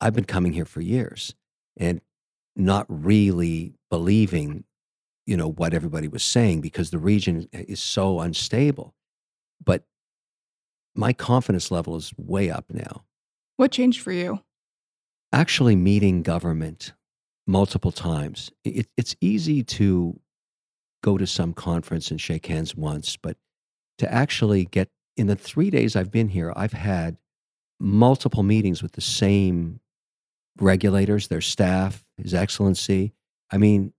I've 0.00 0.14
been 0.14 0.24
coming 0.24 0.52
here 0.52 0.64
for 0.64 0.80
years 0.80 1.34
and 1.76 2.00
not 2.56 2.86
really 2.88 3.74
believing, 3.90 4.64
you 5.28 5.36
know, 5.36 5.50
what 5.50 5.74
everybody 5.74 6.08
was 6.08 6.24
saying 6.24 6.62
because 6.62 6.90
the 6.90 6.98
region 6.98 7.46
is 7.52 7.82
so 7.82 8.20
unstable. 8.20 8.94
But 9.62 9.84
my 10.94 11.12
confidence 11.12 11.70
level 11.70 11.96
is 11.96 12.14
way 12.16 12.50
up 12.50 12.64
now. 12.70 13.04
What 13.58 13.70
changed 13.70 14.00
for 14.00 14.10
you? 14.10 14.40
Actually, 15.30 15.76
meeting 15.76 16.22
government 16.22 16.94
multiple 17.46 17.92
times. 17.92 18.50
It, 18.64 18.86
it's 18.96 19.16
easy 19.20 19.62
to 19.64 20.18
go 21.04 21.18
to 21.18 21.26
some 21.26 21.52
conference 21.52 22.10
and 22.10 22.18
shake 22.18 22.46
hands 22.46 22.74
once, 22.74 23.18
but 23.18 23.36
to 23.98 24.10
actually 24.10 24.64
get 24.64 24.88
in 25.18 25.26
the 25.26 25.36
three 25.36 25.68
days 25.68 25.94
I've 25.94 26.10
been 26.10 26.28
here, 26.28 26.54
I've 26.56 26.72
had 26.72 27.18
multiple 27.78 28.42
meetings 28.42 28.82
with 28.82 28.92
the 28.92 29.02
same 29.02 29.80
regulators, 30.58 31.28
their 31.28 31.42
staff, 31.42 32.02
His 32.16 32.32
Excellency. 32.32 33.12
I 33.52 33.58
mean, 33.58 33.92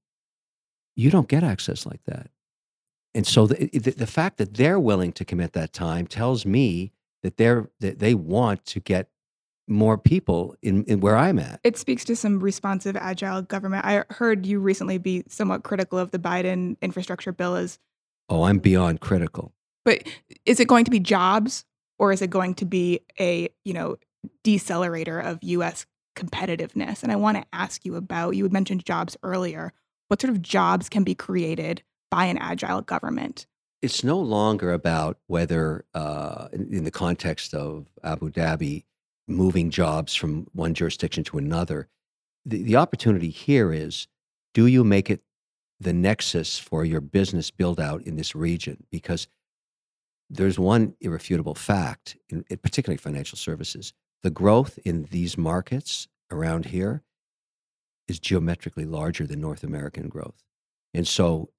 you 1.00 1.10
don't 1.10 1.30
get 1.30 1.44
access 1.44 1.86
like 1.86 2.02
that. 2.08 2.30
And 3.16 3.26
so 3.26 3.48
the, 3.48 3.70
the, 3.72 3.92
the 3.92 4.08
fact 4.08 4.38
that 4.38 4.56
they're 4.56 4.80
willing 4.80 5.14
to 5.14 5.24
commit 5.24 5.54
that 5.54 5.72
time 5.72 6.06
tells 6.06 6.46
me 6.46 6.92
that 7.24 7.38
they're 7.38 7.70
that 7.80 8.00
they 8.00 8.14
want 8.14 8.66
to 8.66 8.80
get 8.80 9.10
more 9.68 9.98
people 9.98 10.56
in, 10.62 10.84
in 10.86 11.00
where 11.00 11.16
I'm 11.16 11.40
at. 11.40 11.62
It 11.64 11.78
speaks 11.78 12.04
to 12.06 12.16
some 12.16 12.40
responsive, 12.40 12.98
agile 12.98 13.44
government. 13.44 13.86
I 13.86 14.04
heard 14.10 14.46
you 14.46 14.60
recently 14.60 14.98
be 14.98 15.24
somewhat 15.28 15.64
critical 15.64 15.98
of 16.00 16.12
the 16.12 16.20
Biden 16.20 16.76
infrastructure 16.82 17.32
bill 17.32 17.56
as 17.56 17.80
Oh, 18.28 18.44
I'm 18.44 18.60
beyond 18.60 19.00
critical. 19.00 19.54
But 19.86 20.04
is 20.46 20.60
it 20.60 20.68
going 20.68 20.86
to 20.86 20.92
be 20.92 21.00
jobs 21.00 21.66
or 21.98 22.12
is 22.12 22.22
it 22.22 22.30
going 22.30 22.56
to 22.56 22.66
be 22.66 23.00
a, 23.20 23.50
you 23.64 23.74
know, 23.74 23.98
decelerator 24.44 25.24
of 25.24 25.40
US 25.42 25.86
competitiveness? 26.16 27.04
And 27.04 27.12
I 27.12 27.16
want 27.16 27.38
to 27.38 27.46
ask 27.54 27.86
you 27.86 27.96
about 27.96 28.36
you 28.36 28.44
had 28.44 28.54
mentioned 28.54 28.86
jobs 28.86 29.18
earlier. 29.24 29.74
What 30.10 30.22
sort 30.22 30.34
of 30.34 30.42
jobs 30.42 30.90
can 30.90 31.04
be 31.04 31.14
created 31.14 31.84
by 32.10 32.26
an 32.26 32.40
agile 32.40 32.82
government? 32.82 33.46
It's 33.84 34.04
no 34.04 34.20
longer 34.20 34.74
about 34.74 35.20
whether, 35.28 35.86
uh, 35.94 36.48
in, 36.52 36.74
in 36.74 36.84
the 36.84 36.92
context 36.92 37.54
of 37.54 37.88
Abu 38.04 38.32
Dhabi, 38.32 38.86
moving 39.28 39.70
jobs 39.70 40.16
from 40.16 40.48
one 40.52 40.74
jurisdiction 40.74 41.24
to 41.26 41.38
another. 41.38 41.88
The, 42.44 42.64
the 42.64 42.76
opportunity 42.76 43.30
here 43.30 43.72
is 43.72 44.08
do 44.56 44.66
you 44.66 44.84
make 44.84 45.12
it 45.12 45.22
the 45.80 45.94
nexus 45.94 46.58
for 46.58 46.84
your 46.84 47.02
business 47.02 47.52
build 47.52 47.80
out 47.80 48.02
in 48.02 48.16
this 48.16 48.34
region? 48.34 48.86
Because 48.92 49.28
there's 50.28 50.58
one 50.58 50.96
irrefutable 51.02 51.54
fact, 51.54 52.18
in, 52.30 52.44
in 52.50 52.58
particularly 52.58 52.98
financial 52.98 53.38
services. 53.38 53.94
The 54.24 54.32
growth 54.32 54.80
in 54.84 55.04
these 55.12 55.38
markets 55.38 56.08
around 56.32 56.66
here 56.66 57.04
is 58.10 58.20
geometrically 58.20 58.86
larger 58.86 59.26
than 59.26 59.42
North 59.42 59.64
American 59.64 60.08
growth. 60.08 60.44
And 60.94 61.08
so 61.08 61.50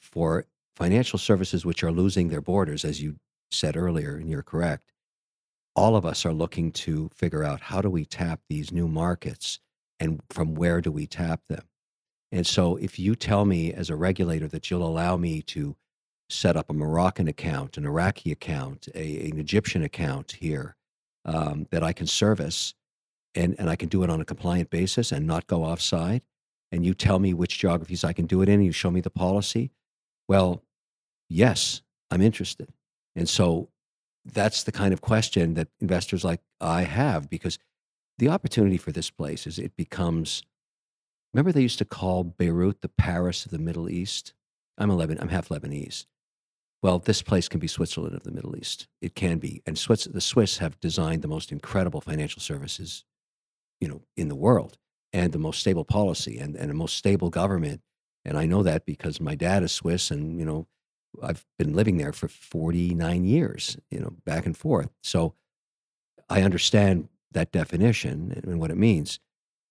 for 0.00 0.44
financial 0.74 1.18
services 1.18 1.64
which 1.64 1.82
are 1.82 1.92
losing 1.92 2.28
their 2.28 2.40
borders, 2.40 2.84
as 2.84 3.00
you 3.00 3.16
said 3.50 3.76
earlier, 3.76 4.16
and 4.16 4.28
you're 4.28 4.42
correct, 4.42 4.92
all 5.74 5.96
of 5.96 6.06
us 6.06 6.24
are 6.24 6.32
looking 6.32 6.72
to 6.72 7.10
figure 7.14 7.44
out 7.44 7.60
how 7.60 7.80
do 7.80 7.90
we 7.90 8.04
tap 8.04 8.40
these 8.48 8.72
new 8.72 8.88
markets 8.88 9.60
and 10.00 10.20
from 10.30 10.54
where 10.54 10.80
do 10.80 10.90
we 10.90 11.06
tap 11.06 11.40
them. 11.48 11.64
And 12.32 12.46
so 12.46 12.76
if 12.76 12.98
you 12.98 13.14
tell 13.14 13.44
me 13.44 13.72
as 13.72 13.88
a 13.88 13.96
regulator 13.96 14.48
that 14.48 14.70
you'll 14.70 14.86
allow 14.86 15.16
me 15.16 15.42
to 15.42 15.76
set 16.28 16.56
up 16.56 16.68
a 16.68 16.74
Moroccan 16.74 17.28
account, 17.28 17.76
an 17.76 17.86
Iraqi 17.86 18.32
account, 18.32 18.88
a, 18.94 19.30
an 19.30 19.38
Egyptian 19.38 19.82
account 19.82 20.32
here 20.32 20.76
um, 21.24 21.66
that 21.70 21.82
I 21.82 21.92
can 21.92 22.06
service 22.06 22.74
and, 23.36 23.54
and 23.58 23.70
I 23.70 23.76
can 23.76 23.88
do 23.88 24.02
it 24.02 24.10
on 24.10 24.20
a 24.20 24.24
compliant 24.24 24.70
basis 24.70 25.12
and 25.12 25.26
not 25.26 25.46
go 25.46 25.64
offside, 25.64 26.22
and 26.72 26.84
you 26.84 26.94
tell 26.94 27.18
me 27.18 27.34
which 27.34 27.58
geographies 27.58 28.04
I 28.04 28.12
can 28.12 28.26
do 28.26 28.42
it 28.42 28.48
in 28.48 28.56
and 28.56 28.64
you 28.64 28.72
show 28.72 28.90
me 28.90 29.00
the 29.00 29.10
policy, 29.10 29.70
well, 30.28 30.62
yes, 31.28 31.82
I'm 32.10 32.22
interested. 32.22 32.68
And 33.14 33.28
so 33.28 33.68
that's 34.24 34.64
the 34.64 34.72
kind 34.72 34.92
of 34.92 35.00
question 35.00 35.54
that 35.54 35.68
investors 35.80 36.24
like 36.24 36.40
I 36.60 36.82
have 36.82 37.30
because 37.30 37.58
the 38.18 38.28
opportunity 38.28 38.76
for 38.76 38.92
this 38.92 39.10
place 39.10 39.46
is 39.46 39.58
it 39.58 39.76
becomes 39.76 40.42
remember 41.32 41.52
they 41.52 41.62
used 41.62 41.78
to 41.78 41.84
call 41.84 42.24
Beirut 42.24 42.80
the 42.80 42.88
Paris 42.88 43.44
of 43.44 43.50
the 43.50 43.58
Middle 43.58 43.90
East? 43.90 44.32
I'm 44.78 44.90
11, 44.90 45.18
I'm 45.20 45.28
half 45.28 45.48
Lebanese. 45.48 46.06
Well, 46.82 46.98
this 46.98 47.22
place 47.22 47.48
can 47.48 47.60
be 47.60 47.66
Switzerland 47.66 48.14
of 48.14 48.22
the 48.22 48.30
Middle 48.30 48.56
East. 48.56 48.86
It 49.00 49.14
can 49.14 49.38
be. 49.38 49.62
And 49.66 49.78
Swiss, 49.78 50.04
the 50.04 50.20
Swiss 50.20 50.58
have 50.58 50.78
designed 50.80 51.22
the 51.22 51.28
most 51.28 51.50
incredible 51.50 52.00
financial 52.00 52.40
services, 52.40 53.04
you 53.80 53.88
know, 53.88 54.02
in 54.16 54.28
the 54.28 54.34
world 54.34 54.78
and 55.12 55.32
the 55.32 55.38
most 55.38 55.60
stable 55.60 55.84
policy 55.84 56.38
and, 56.38 56.56
and 56.56 56.70
the 56.70 56.74
most 56.74 56.96
stable 56.96 57.30
government 57.30 57.80
and 58.26 58.36
I 58.36 58.44
know 58.44 58.64
that 58.64 58.84
because 58.84 59.20
my 59.20 59.36
dad 59.36 59.62
is 59.62 59.70
Swiss, 59.70 60.10
and 60.10 60.38
you 60.38 60.44
know, 60.44 60.66
I've 61.22 61.46
been 61.58 61.74
living 61.74 61.96
there 61.96 62.12
for 62.12 62.26
49 62.26 63.24
years, 63.24 63.78
you 63.88 64.00
know, 64.00 64.14
back 64.24 64.44
and 64.46 64.56
forth. 64.56 64.90
So 65.02 65.34
I 66.28 66.42
understand 66.42 67.08
that 67.30 67.52
definition 67.52 68.42
and 68.44 68.60
what 68.60 68.72
it 68.72 68.76
means. 68.76 69.20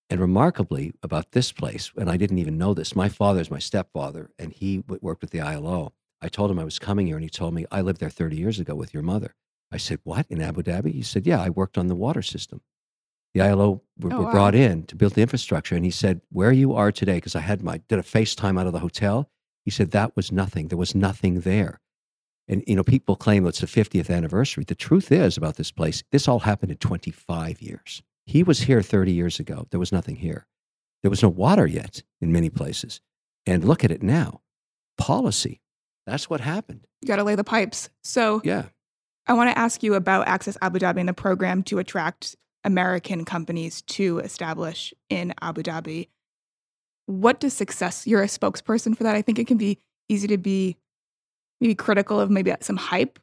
And 0.09 0.21
remarkably 0.21 0.93
about 1.03 1.31
this 1.31 1.51
place, 1.51 1.91
and 1.97 2.09
I 2.09 2.15
didn't 2.15 2.37
even 2.37 2.57
know 2.57 2.73
this, 2.73 2.95
my 2.95 3.09
father 3.09 3.41
is 3.41 3.51
my 3.51 3.59
stepfather, 3.59 4.29
and 4.39 4.53
he 4.53 4.83
worked 4.87 5.21
with 5.21 5.31
the 5.31 5.41
ILO. 5.41 5.93
I 6.21 6.29
told 6.29 6.49
him 6.49 6.59
I 6.59 6.63
was 6.63 6.79
coming 6.79 7.07
here, 7.07 7.17
and 7.17 7.23
he 7.23 7.29
told 7.29 7.53
me, 7.53 7.65
I 7.71 7.81
lived 7.81 7.99
there 7.99 8.09
30 8.09 8.37
years 8.37 8.59
ago 8.59 8.73
with 8.75 8.93
your 8.93 9.03
mother. 9.03 9.35
I 9.71 9.77
said, 9.77 9.99
What, 10.03 10.27
in 10.29 10.41
Abu 10.41 10.61
Dhabi? 10.61 10.93
He 10.93 11.01
said, 11.01 11.25
Yeah, 11.25 11.41
I 11.41 11.49
worked 11.49 11.77
on 11.77 11.87
the 11.87 11.95
water 11.95 12.21
system 12.21 12.61
the 13.35 13.41
ILO 13.41 13.81
were, 13.99 14.13
oh, 14.13 14.17
were 14.17 14.23
wow. 14.23 14.31
brought 14.31 14.55
in 14.55 14.83
to 14.83 14.95
build 14.95 15.13
the 15.13 15.21
infrastructure. 15.21 15.75
And 15.75 15.83
he 15.83 15.91
said, 15.91 16.21
Where 16.31 16.53
you 16.53 16.73
are 16.73 16.91
today, 16.91 17.15
because 17.15 17.35
I 17.35 17.41
had 17.41 17.61
my 17.61 17.81
did 17.89 17.99
a 17.99 18.01
FaceTime 18.01 18.59
out 18.59 18.65
of 18.65 18.73
the 18.73 18.79
hotel. 18.79 19.29
He 19.65 19.71
said 19.71 19.91
that 19.91 20.15
was 20.15 20.31
nothing. 20.31 20.69
There 20.69 20.77
was 20.77 20.95
nothing 20.95 21.41
there. 21.41 21.81
And 22.47 22.63
you 22.65 22.75
know, 22.75 22.83
people 22.83 23.15
claim 23.15 23.45
it's 23.45 23.59
the 23.59 23.67
50th 23.67 24.09
anniversary. 24.09 24.63
The 24.63 24.73
truth 24.73 25.11
is 25.11 25.35
about 25.35 25.57
this 25.57 25.71
place, 25.71 26.03
this 26.11 26.27
all 26.27 26.39
happened 26.39 26.71
in 26.71 26.77
25 26.77 27.61
years. 27.61 28.03
He 28.25 28.41
was 28.41 28.61
here 28.61 28.81
30 28.81 29.11
years 29.11 29.39
ago. 29.39 29.67
There 29.69 29.79
was 29.79 29.91
nothing 29.91 30.15
here. 30.15 30.47
There 31.01 31.09
was 31.09 31.21
no 31.21 31.29
water 31.29 31.67
yet 31.67 32.03
in 32.21 32.31
many 32.31 32.49
places. 32.49 33.01
And 33.45 33.65
look 33.65 33.83
at 33.83 33.91
it 33.91 34.01
now. 34.01 34.41
Policy. 34.97 35.61
That's 36.07 36.29
what 36.29 36.39
happened. 36.39 36.87
You 37.01 37.07
got 37.07 37.17
to 37.17 37.23
lay 37.23 37.35
the 37.35 37.43
pipes. 37.43 37.89
So, 38.01 38.41
yeah. 38.43 38.65
I 39.27 39.33
want 39.33 39.49
to 39.49 39.57
ask 39.57 39.83
you 39.83 39.95
about 39.95 40.27
Access 40.27 40.57
Abu 40.61 40.79
Dhabi 40.79 40.99
and 40.99 41.09
the 41.09 41.13
program 41.13 41.63
to 41.63 41.79
attract 41.79 42.35
American 42.65 43.23
companies 43.23 43.81
to 43.83 44.19
establish 44.19 44.93
in 45.09 45.33
Abu 45.41 45.63
Dhabi. 45.63 46.09
What 47.05 47.39
does 47.39 47.53
success? 47.53 48.05
You're 48.07 48.23
a 48.23 48.27
spokesperson 48.27 48.97
for 48.97 49.03
that. 49.03 49.15
I 49.15 49.21
think 49.21 49.39
it 49.39 49.47
can 49.47 49.57
be 49.57 49.77
easy 50.09 50.27
to 50.27 50.37
be 50.37 50.75
maybe 51.61 51.75
critical 51.75 52.19
of 52.19 52.29
maybe 52.29 52.53
some 52.61 52.77
hype 52.77 53.19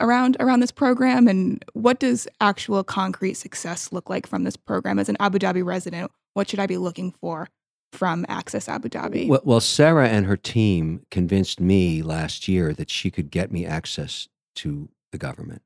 around 0.00 0.36
around 0.40 0.60
this 0.60 0.70
program 0.70 1.26
and 1.26 1.64
what 1.72 1.98
does 1.98 2.28
actual 2.40 2.84
concrete 2.84 3.34
success 3.34 3.92
look 3.92 4.10
like 4.10 4.26
from 4.26 4.44
this 4.44 4.56
program 4.56 4.98
as 4.98 5.08
an 5.08 5.16
Abu 5.20 5.38
Dhabi 5.38 5.64
resident 5.64 6.10
what 6.34 6.50
should 6.50 6.60
I 6.60 6.66
be 6.66 6.76
looking 6.76 7.12
for 7.12 7.48
from 7.92 8.26
Access 8.28 8.68
Abu 8.68 8.90
Dhabi 8.90 9.26
well, 9.28 9.40
well 9.44 9.60
Sarah 9.60 10.08
and 10.08 10.26
her 10.26 10.36
team 10.36 11.02
convinced 11.10 11.60
me 11.60 12.02
last 12.02 12.46
year 12.46 12.74
that 12.74 12.90
she 12.90 13.10
could 13.10 13.30
get 13.30 13.50
me 13.50 13.64
access 13.64 14.28
to 14.56 14.90
the 15.12 15.18
government 15.18 15.62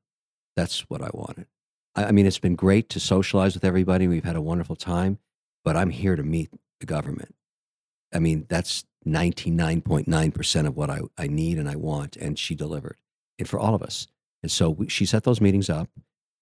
that's 0.55 0.89
what 0.89 1.01
I 1.01 1.09
wanted 1.13 1.47
I 2.07 2.11
mean, 2.11 2.25
it's 2.25 2.39
been 2.39 2.55
great 2.55 2.89
to 2.89 2.99
socialize 2.99 3.53
with 3.53 3.63
everybody. 3.63 4.07
We've 4.07 4.23
had 4.23 4.35
a 4.35 4.41
wonderful 4.41 4.75
time, 4.75 5.19
but 5.63 5.75
I'm 5.75 5.89
here 5.89 6.15
to 6.15 6.23
meet 6.23 6.49
the 6.79 6.85
government. 6.85 7.35
I 8.13 8.19
mean, 8.19 8.45
that's 8.49 8.85
99.9% 9.07 10.67
of 10.67 10.75
what 10.75 10.89
I, 10.89 10.99
I 11.17 11.27
need 11.27 11.57
and 11.57 11.69
I 11.69 11.75
want. 11.75 12.15
And 12.17 12.37
she 12.37 12.55
delivered. 12.55 12.97
and 13.39 13.47
for 13.49 13.59
all 13.59 13.73
of 13.73 13.81
us. 13.81 14.07
And 14.43 14.51
so 14.51 14.69
we, 14.69 14.89
she 14.89 15.05
set 15.05 15.23
those 15.23 15.41
meetings 15.41 15.69
up. 15.69 15.89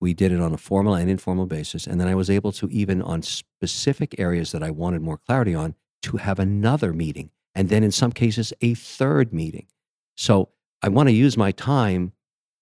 We 0.01 0.13
did 0.13 0.32
it 0.32 0.39
on 0.39 0.54
a 0.54 0.58
formal 0.58 0.96
and 0.96 1.10
informal 1.10 1.46
basis. 1.46 1.86
And 1.86 2.00
then 2.00 2.08
I 2.08 2.16
was 2.16 2.30
able 2.30 2.51
to, 2.54 2.70
even 2.70 3.01
on 3.01 3.22
specific 3.22 4.16
areas 4.18 4.51
that 4.51 4.63
I 4.63 4.72
wanted 4.72 5.01
more 5.01 5.18
clarity 5.18 5.54
on, 5.54 5.75
to 6.04 6.18
have 6.18 6.39
another 6.39 6.94
meeting. 6.94 7.32
And 7.54 7.70
then 7.70 7.84
in 7.84 7.92
some 7.92 8.12
cases, 8.12 8.54
a 8.62 8.74
third 8.74 9.34
meeting. 9.34 9.68
So 10.16 10.50
I 10.82 10.89
want 10.89 11.10
to 11.10 11.13
use 11.13 11.36
my 11.36 11.51
time 11.51 12.13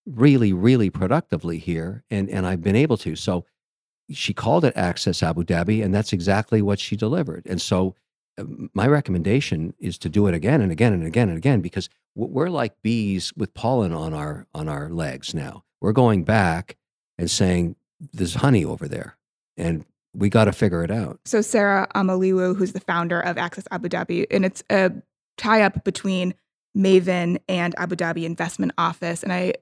really, 0.08 0.54
really 0.54 0.90
productively 0.90 1.58
here. 1.58 2.04
And, 2.10 2.30
and 2.30 2.48
I've 2.48 2.62
been 2.62 2.76
able 2.76 2.98
to. 2.98 3.16
So 3.16 3.46
she 4.10 4.34
called 4.34 4.64
it 4.64 4.74
Access 4.76 5.22
Abu 5.22 5.44
Dhabi, 5.44 5.84
and 5.84 5.94
that's 5.94 6.14
exactly 6.14 6.62
what 6.62 6.80
she 6.80 6.96
delivered. 6.96 7.46
And 7.46 7.62
so 7.62 7.96
uh, 8.38 8.46
my 8.74 8.88
recommendation 8.88 9.74
is 9.80 9.98
to 10.00 10.10
do 10.10 10.28
it 10.28 10.34
again 10.34 10.62
and 10.62 10.72
again 10.72 10.94
and 10.94 11.06
again 11.06 11.30
and 11.30 11.38
again 11.38 11.62
because 11.62 11.90
we're 12.16 12.50
like 12.50 12.82
bees 12.82 13.34
with 13.36 13.54
pollen 13.54 13.94
on 13.94 14.14
our 14.14 14.48
on 14.56 14.68
our 14.68 14.90
legs 14.90 15.34
now. 15.34 15.64
We're 15.82 15.92
going 15.92 16.24
back 16.24 16.78
and 17.18 17.30
saying 17.30 17.76
there's 18.14 18.36
honey 18.36 18.66
over 18.66 18.88
there, 18.88 19.18
and 19.56 19.86
we 20.14 20.30
got 20.30 20.46
to 20.46 20.52
figure 20.52 20.84
it 20.84 20.90
out. 20.90 21.20
So 21.26 21.42
Sarah 21.42 21.88
Amaliwu, 21.94 22.56
who's 22.56 22.74
the 22.74 22.80
founder 22.80 23.20
of 23.20 23.38
Access 23.38 23.66
Abu 23.70 23.90
Dhabi, 23.90 24.26
and 24.32 24.46
it's 24.46 24.64
a 24.72 24.92
tie-up 25.38 25.84
between 25.84 26.34
Maven 26.76 27.40
and 27.48 27.76
Abu 27.78 27.96
Dhabi 27.96 28.24
Investment 28.24 28.72
Office. 28.78 29.22
And 29.22 29.32
I 29.32 29.54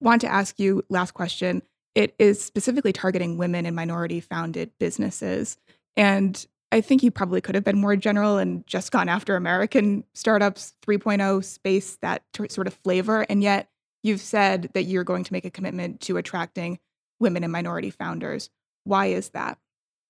want 0.00 0.20
to 0.22 0.28
ask 0.28 0.58
you 0.58 0.82
last 0.88 1.14
question. 1.14 1.62
It 1.94 2.14
is 2.18 2.42
specifically 2.42 2.92
targeting 2.92 3.38
women 3.38 3.66
and 3.66 3.74
minority-founded 3.74 4.72
businesses, 4.78 5.56
and 5.96 6.46
I 6.70 6.80
think 6.80 7.02
you 7.02 7.10
probably 7.10 7.40
could 7.40 7.54
have 7.54 7.64
been 7.64 7.80
more 7.80 7.96
general 7.96 8.36
and 8.36 8.66
just 8.66 8.92
gone 8.92 9.08
after 9.08 9.36
American 9.36 10.04
startups 10.14 10.74
3.0 10.86 11.42
space, 11.42 11.96
that 12.02 12.22
t- 12.32 12.48
sort 12.48 12.66
of 12.66 12.74
flavor. 12.74 13.24
And 13.28 13.42
yet 13.42 13.70
you've 14.02 14.20
said 14.20 14.70
that 14.74 14.84
you're 14.84 15.04
going 15.04 15.24
to 15.24 15.32
make 15.32 15.44
a 15.44 15.50
commitment 15.50 16.00
to 16.02 16.18
attracting 16.18 16.78
women 17.20 17.42
and 17.42 17.52
minority 17.52 17.90
founders. 17.90 18.50
Why 18.84 19.06
is 19.06 19.30
that? 19.30 19.58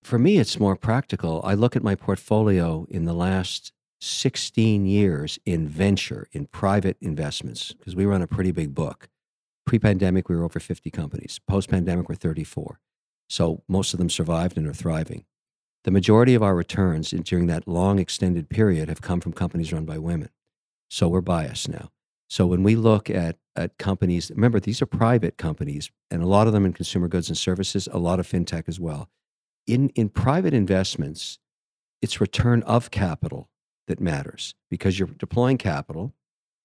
For 0.02 0.18
me, 0.18 0.38
it's 0.38 0.58
more 0.58 0.76
practical. 0.76 1.40
I 1.44 1.54
look 1.54 1.76
at 1.76 1.82
my 1.82 1.94
portfolio 1.94 2.86
in 2.90 3.04
the 3.04 3.14
last 3.14 3.72
16 4.00 4.86
years 4.86 5.38
in 5.44 5.66
venture, 5.66 6.28
in 6.32 6.46
private 6.46 6.96
investments, 7.00 7.72
because 7.72 7.96
we 7.96 8.04
run 8.04 8.22
a 8.22 8.28
pretty 8.28 8.52
big 8.52 8.74
book. 8.74 9.08
Pre 9.68 9.78
pandemic, 9.78 10.30
we 10.30 10.34
were 10.34 10.44
over 10.44 10.60
50 10.60 10.90
companies. 10.90 11.40
Post 11.46 11.68
pandemic, 11.68 12.08
we're 12.08 12.14
34. 12.14 12.80
So 13.28 13.64
most 13.68 13.92
of 13.92 13.98
them 13.98 14.08
survived 14.08 14.56
and 14.56 14.66
are 14.66 14.72
thriving. 14.72 15.26
The 15.84 15.90
majority 15.90 16.34
of 16.34 16.42
our 16.42 16.54
returns 16.54 17.10
during 17.10 17.48
that 17.48 17.68
long 17.68 17.98
extended 17.98 18.48
period 18.48 18.88
have 18.88 19.02
come 19.02 19.20
from 19.20 19.34
companies 19.34 19.70
run 19.70 19.84
by 19.84 19.98
women. 19.98 20.30
So 20.88 21.08
we're 21.08 21.20
biased 21.20 21.68
now. 21.68 21.90
So 22.30 22.46
when 22.46 22.62
we 22.62 22.76
look 22.76 23.10
at, 23.10 23.36
at 23.56 23.76
companies, 23.76 24.30
remember, 24.34 24.58
these 24.58 24.80
are 24.80 24.86
private 24.86 25.36
companies, 25.36 25.90
and 26.10 26.22
a 26.22 26.26
lot 26.26 26.46
of 26.46 26.54
them 26.54 26.64
in 26.64 26.72
consumer 26.72 27.06
goods 27.06 27.28
and 27.28 27.36
services, 27.36 27.90
a 27.92 27.98
lot 27.98 28.18
of 28.18 28.26
fintech 28.26 28.70
as 28.70 28.80
well. 28.80 29.10
In, 29.66 29.90
in 29.90 30.08
private 30.08 30.54
investments, 30.54 31.38
it's 32.00 32.22
return 32.22 32.62
of 32.62 32.90
capital 32.90 33.50
that 33.86 34.00
matters 34.00 34.54
because 34.70 34.98
you're 34.98 35.08
deploying 35.08 35.58
capital, 35.58 36.14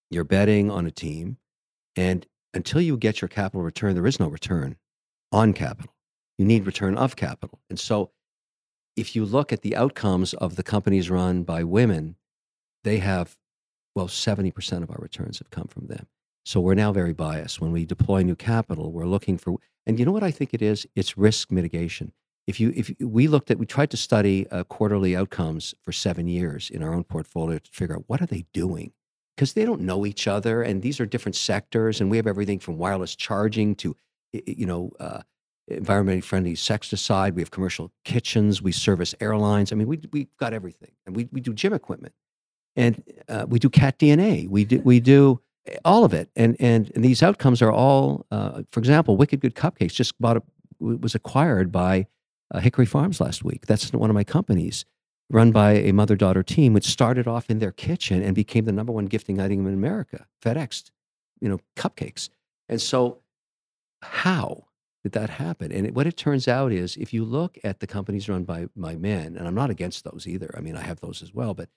you're 0.10 0.24
betting 0.24 0.72
on 0.72 0.86
a 0.86 0.92
team, 0.92 1.36
and 1.98 2.26
until 2.54 2.82
you 2.82 2.98
get 2.98 3.22
your 3.22 3.30
capital 3.30 3.62
return, 3.62 3.96
there 3.96 4.08
is 4.08 4.20
no 4.20 4.28
return 4.28 4.78
on 5.32 5.54
capital. 5.54 5.94
You 6.38 6.46
need 6.46 6.66
return 6.66 6.98
of 6.98 7.16
capital. 7.16 7.60
And 7.70 7.80
so 7.80 8.12
if 8.96 9.16
you 9.16 9.26
look 9.26 9.52
at 9.52 9.62
the 9.62 9.76
outcomes 9.76 10.34
of 10.36 10.56
the 10.56 10.64
companies 10.64 11.10
run 11.10 11.44
by 11.44 11.64
women, 11.64 12.16
they 12.84 12.98
have, 12.98 13.38
well, 13.96 14.08
70% 14.08 14.84
of 14.84 14.92
our 14.92 15.00
returns 15.00 15.40
have 15.40 15.50
come 15.50 15.68
from 15.68 15.88
them. 15.88 16.08
So 16.46 16.60
we're 16.60 16.74
now 16.74 16.92
very 16.92 17.14
biased. 17.14 17.62
When 17.62 17.72
we 17.72 17.86
deploy 17.86 18.22
new 18.22 18.36
capital, 18.36 18.92
we're 18.92 19.06
looking 19.06 19.38
for, 19.38 19.56
and 19.86 19.98
you 19.98 20.06
know 20.06 20.12
what 20.12 20.24
I 20.24 20.32
think 20.32 20.54
it 20.54 20.62
is? 20.62 20.86
It's 20.96 21.18
risk 21.18 21.52
mitigation. 21.52 22.12
If 22.46 22.60
you, 22.60 22.74
if 22.76 22.92
we 23.00 23.28
looked 23.28 23.50
at, 23.50 23.58
we 23.58 23.66
tried 23.66 23.90
to 23.92 23.98
study 23.98 24.46
uh, 24.50 24.66
quarterly 24.66 25.16
outcomes 25.16 25.74
for 25.82 25.94
seven 25.94 26.28
years 26.28 26.70
in 26.70 26.84
our 26.84 26.94
own 26.94 27.06
portfolio 27.06 27.60
to 27.60 27.72
figure 27.72 27.96
out 27.96 28.04
what 28.08 28.22
are 28.22 28.26
they 28.26 28.46
doing? 28.54 28.92
Because 29.36 29.54
they 29.54 29.66
don't 29.66 29.82
know 29.82 30.06
each 30.06 30.28
other, 30.28 30.62
and 30.62 30.82
these 30.82 31.00
are 31.00 31.06
different 31.06 31.36
sectors, 31.36 32.00
and 32.00 32.12
we 32.12 32.18
have 32.18 32.28
everything 32.28 32.60
from 32.60 32.78
wireless 32.78 33.16
charging 33.16 33.74
to, 33.76 33.96
you 34.32 34.66
know, 34.66 34.92
uh, 35.00 35.22
environmentally 35.72 36.24
friendly 36.24 36.54
sexticide. 36.54 37.34
We 37.34 37.42
have 37.42 37.52
commercial 37.52 37.92
kitchens. 38.04 38.62
We 38.62 38.72
service 38.72 39.16
airlines. 39.20 39.72
I 39.72 39.76
mean, 39.76 39.88
we 39.88 40.00
we've 40.12 40.36
got 40.38 40.54
everything, 40.54 40.92
and 41.06 41.16
we 41.16 41.28
we 41.32 41.42
do 41.42 41.54
gym 41.54 41.74
equipment, 41.74 42.14
and 42.76 43.04
uh, 43.28 43.46
we 43.48 43.60
do 43.60 43.70
cat 43.70 43.98
DNA. 43.98 44.48
We 44.48 44.66
do 44.66 44.80
we 44.82 45.00
do 45.00 45.42
all 45.86 46.04
of 46.04 46.14
it, 46.14 46.30
and 46.36 46.56
and, 46.60 46.92
and 46.94 47.04
these 47.04 47.24
outcomes 47.24 47.62
are 47.62 47.72
all. 47.72 48.26
Uh, 48.32 48.64
for 48.72 48.80
example, 48.80 49.18
Wicked 49.18 49.40
Good 49.40 49.56
Cupcakes 49.56 49.94
just 49.94 50.20
bought 50.20 50.38
a, 50.38 50.44
was 50.80 51.16
acquired 51.16 51.72
by 51.72 52.08
uh, 52.52 52.60
Hickory 52.60 52.86
Farms 52.86 53.22
last 53.22 53.44
week. 53.44 53.66
That's 53.66 53.92
one 53.94 54.10
of 54.10 54.14
my 54.14 54.24
companies. 54.24 54.86
Run 55.34 55.52
by 55.52 55.74
a 55.74 55.92
mother 55.92 56.16
daughter 56.16 56.44
team, 56.44 56.74
which 56.74 56.86
started 56.86 57.28
off 57.28 57.50
in 57.50 57.60
their 57.60 57.72
kitchen 57.72 58.22
and 58.22 58.36
became 58.36 58.66
the 58.66 58.72
number 58.72 58.94
one 58.94 59.08
gifting 59.08 59.40
item 59.40 59.68
in 59.68 59.74
America, 59.74 60.28
FedEx, 60.42 60.92
you 61.42 61.50
know, 61.50 61.60
cupcakes. 61.76 62.30
And 62.70 62.80
so, 62.80 63.20
how? 64.02 64.68
did 65.04 65.12
that 65.12 65.30
happen. 65.30 65.72
And 65.72 65.94
what 65.96 66.08
it 66.08 66.16
turns 66.16 66.48
out 66.48 66.72
is 66.72 66.96
if 66.96 67.14
you 67.14 67.26
look 67.26 67.58
at 67.64 67.82
the 67.82 67.88
companies 67.88 68.30
run 68.30 68.46
by, 68.46 68.68
by 68.76 68.96
men, 68.96 69.36
and 69.36 69.48
I'm 69.48 69.54
not 69.54 69.70
against 69.70 70.06
those 70.06 70.26
either. 70.26 70.54
I 70.58 70.62
mean, 70.62 70.78
I 70.78 70.82
have 70.82 71.02
those 71.02 71.22
as 71.22 71.34
well, 71.34 71.54
but 71.54 71.70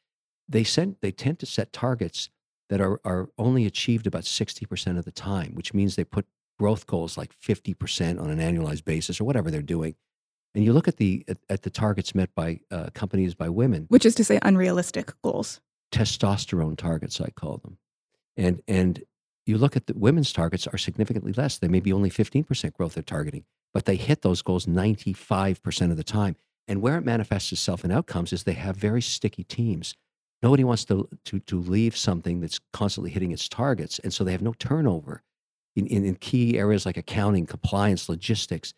they 0.48 0.62
send, 0.62 0.96
they 1.00 1.10
tend 1.10 1.40
to 1.40 1.46
set 1.46 1.72
targets 1.72 2.30
that 2.68 2.80
are, 2.80 3.00
are 3.04 3.28
only 3.36 3.66
achieved 3.66 4.06
about 4.06 4.22
60% 4.22 4.98
of 4.98 5.04
the 5.04 5.12
time, 5.12 5.54
which 5.54 5.74
means 5.74 5.96
they 5.96 6.04
put 6.04 6.26
growth 6.58 6.86
goals 6.86 7.18
like 7.18 7.34
50% 7.38 8.20
on 8.20 8.30
an 8.30 8.38
annualized 8.38 8.84
basis 8.84 9.20
or 9.20 9.24
whatever 9.24 9.50
they're 9.50 9.60
doing. 9.60 9.96
And 10.56 10.64
you 10.64 10.72
look 10.72 10.88
at 10.88 10.96
the 10.96 11.22
at, 11.28 11.36
at 11.50 11.62
the 11.62 11.70
targets 11.70 12.14
met 12.14 12.34
by 12.34 12.60
uh, 12.70 12.88
companies 12.94 13.34
by 13.34 13.50
women, 13.50 13.84
which 13.90 14.06
is 14.06 14.14
to 14.14 14.24
say 14.24 14.38
unrealistic 14.40 15.12
goals, 15.22 15.60
testosterone 15.92 16.78
targets, 16.78 17.20
I 17.20 17.28
call 17.28 17.58
them, 17.58 17.76
and 18.38 18.62
and 18.66 19.04
you 19.44 19.58
look 19.58 19.76
at 19.76 19.86
the 19.86 19.92
women's 19.96 20.32
targets 20.32 20.66
are 20.66 20.78
significantly 20.78 21.32
less. 21.32 21.58
They 21.58 21.68
may 21.68 21.80
be 21.80 21.92
only 21.92 22.10
15% 22.10 22.72
growth 22.72 22.94
they're 22.94 23.02
targeting, 23.02 23.44
but 23.72 23.84
they 23.84 23.96
hit 23.96 24.22
those 24.22 24.42
goals 24.42 24.66
95% 24.66 25.90
of 25.90 25.96
the 25.96 26.02
time. 26.02 26.36
And 26.66 26.82
where 26.82 26.98
it 26.98 27.04
manifests 27.04 27.52
itself 27.52 27.84
in 27.84 27.92
outcomes 27.92 28.32
is 28.32 28.42
they 28.42 28.54
have 28.54 28.76
very 28.76 29.00
sticky 29.00 29.44
teams. 29.44 29.94
Nobody 30.42 30.64
wants 30.64 30.84
to, 30.86 31.08
to, 31.26 31.38
to 31.38 31.60
leave 31.60 31.96
something 31.96 32.40
that's 32.40 32.58
constantly 32.72 33.12
hitting 33.12 33.30
its 33.30 33.48
targets. 33.48 34.00
And 34.00 34.12
so 34.12 34.24
they 34.24 34.32
have 34.32 34.42
no 34.42 34.52
turnover 34.52 35.22
in, 35.76 35.86
in, 35.86 36.04
in 36.04 36.16
key 36.16 36.58
areas 36.58 36.84
like 36.84 36.96
accounting, 36.96 37.46
compliance, 37.46 38.08
logistics, 38.08 38.74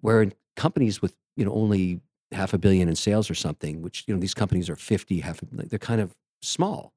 where 0.00 0.22
in 0.22 0.32
companies 0.56 1.02
with 1.02 1.14
you 1.36 1.44
know 1.44 1.52
only 1.52 2.00
half 2.32 2.54
a 2.54 2.58
billion 2.58 2.88
in 2.88 2.96
sales 2.96 3.30
or 3.30 3.34
something, 3.34 3.82
which 3.82 4.04
you 4.06 4.14
know 4.14 4.20
these 4.20 4.34
companies 4.34 4.70
are 4.70 4.76
50, 4.76 5.20
half 5.20 5.40
they're 5.52 5.78
kind 5.78 6.00
of 6.00 6.14
small. 6.40 6.92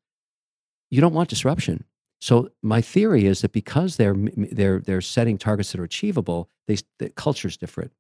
You 0.89 1.02
don't 1.02 1.13
want 1.13 1.30
disruption 1.30 1.86
so 2.26 2.50
my 2.63 2.82
theory 2.82 3.26
is 3.26 3.41
that 3.41 3.52
because 3.52 3.98
they're 3.98 4.15
they're 4.15 4.80
they're 4.80 5.02
setting 5.02 5.38
targets 5.38 5.72
that 5.72 5.80
are 5.80 5.84
achievable, 5.84 6.50
they, 6.68 6.78
the 6.98 7.10
culture 7.10 7.48
is 7.48 7.56
different, 7.56 7.91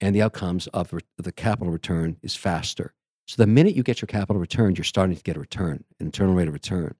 and 0.00 0.14
the 0.14 0.22
outcomes 0.22 0.66
of 0.68 0.94
the 1.18 1.32
capital 1.32 1.72
return 1.72 2.16
is 2.22 2.36
faster. 2.36 2.94
So 3.26 3.42
the 3.42 3.46
minute 3.46 3.74
you 3.74 3.82
get 3.82 4.00
your 4.00 4.06
capital 4.06 4.40
returned, 4.40 4.78
you're 4.78 4.84
starting 4.84 5.16
to 5.16 5.22
get 5.22 5.36
a 5.36 5.40
return, 5.40 5.84
an 5.98 6.06
internal 6.06 6.34
rate 6.34 6.48
of 6.48 6.54
return. 6.54 6.94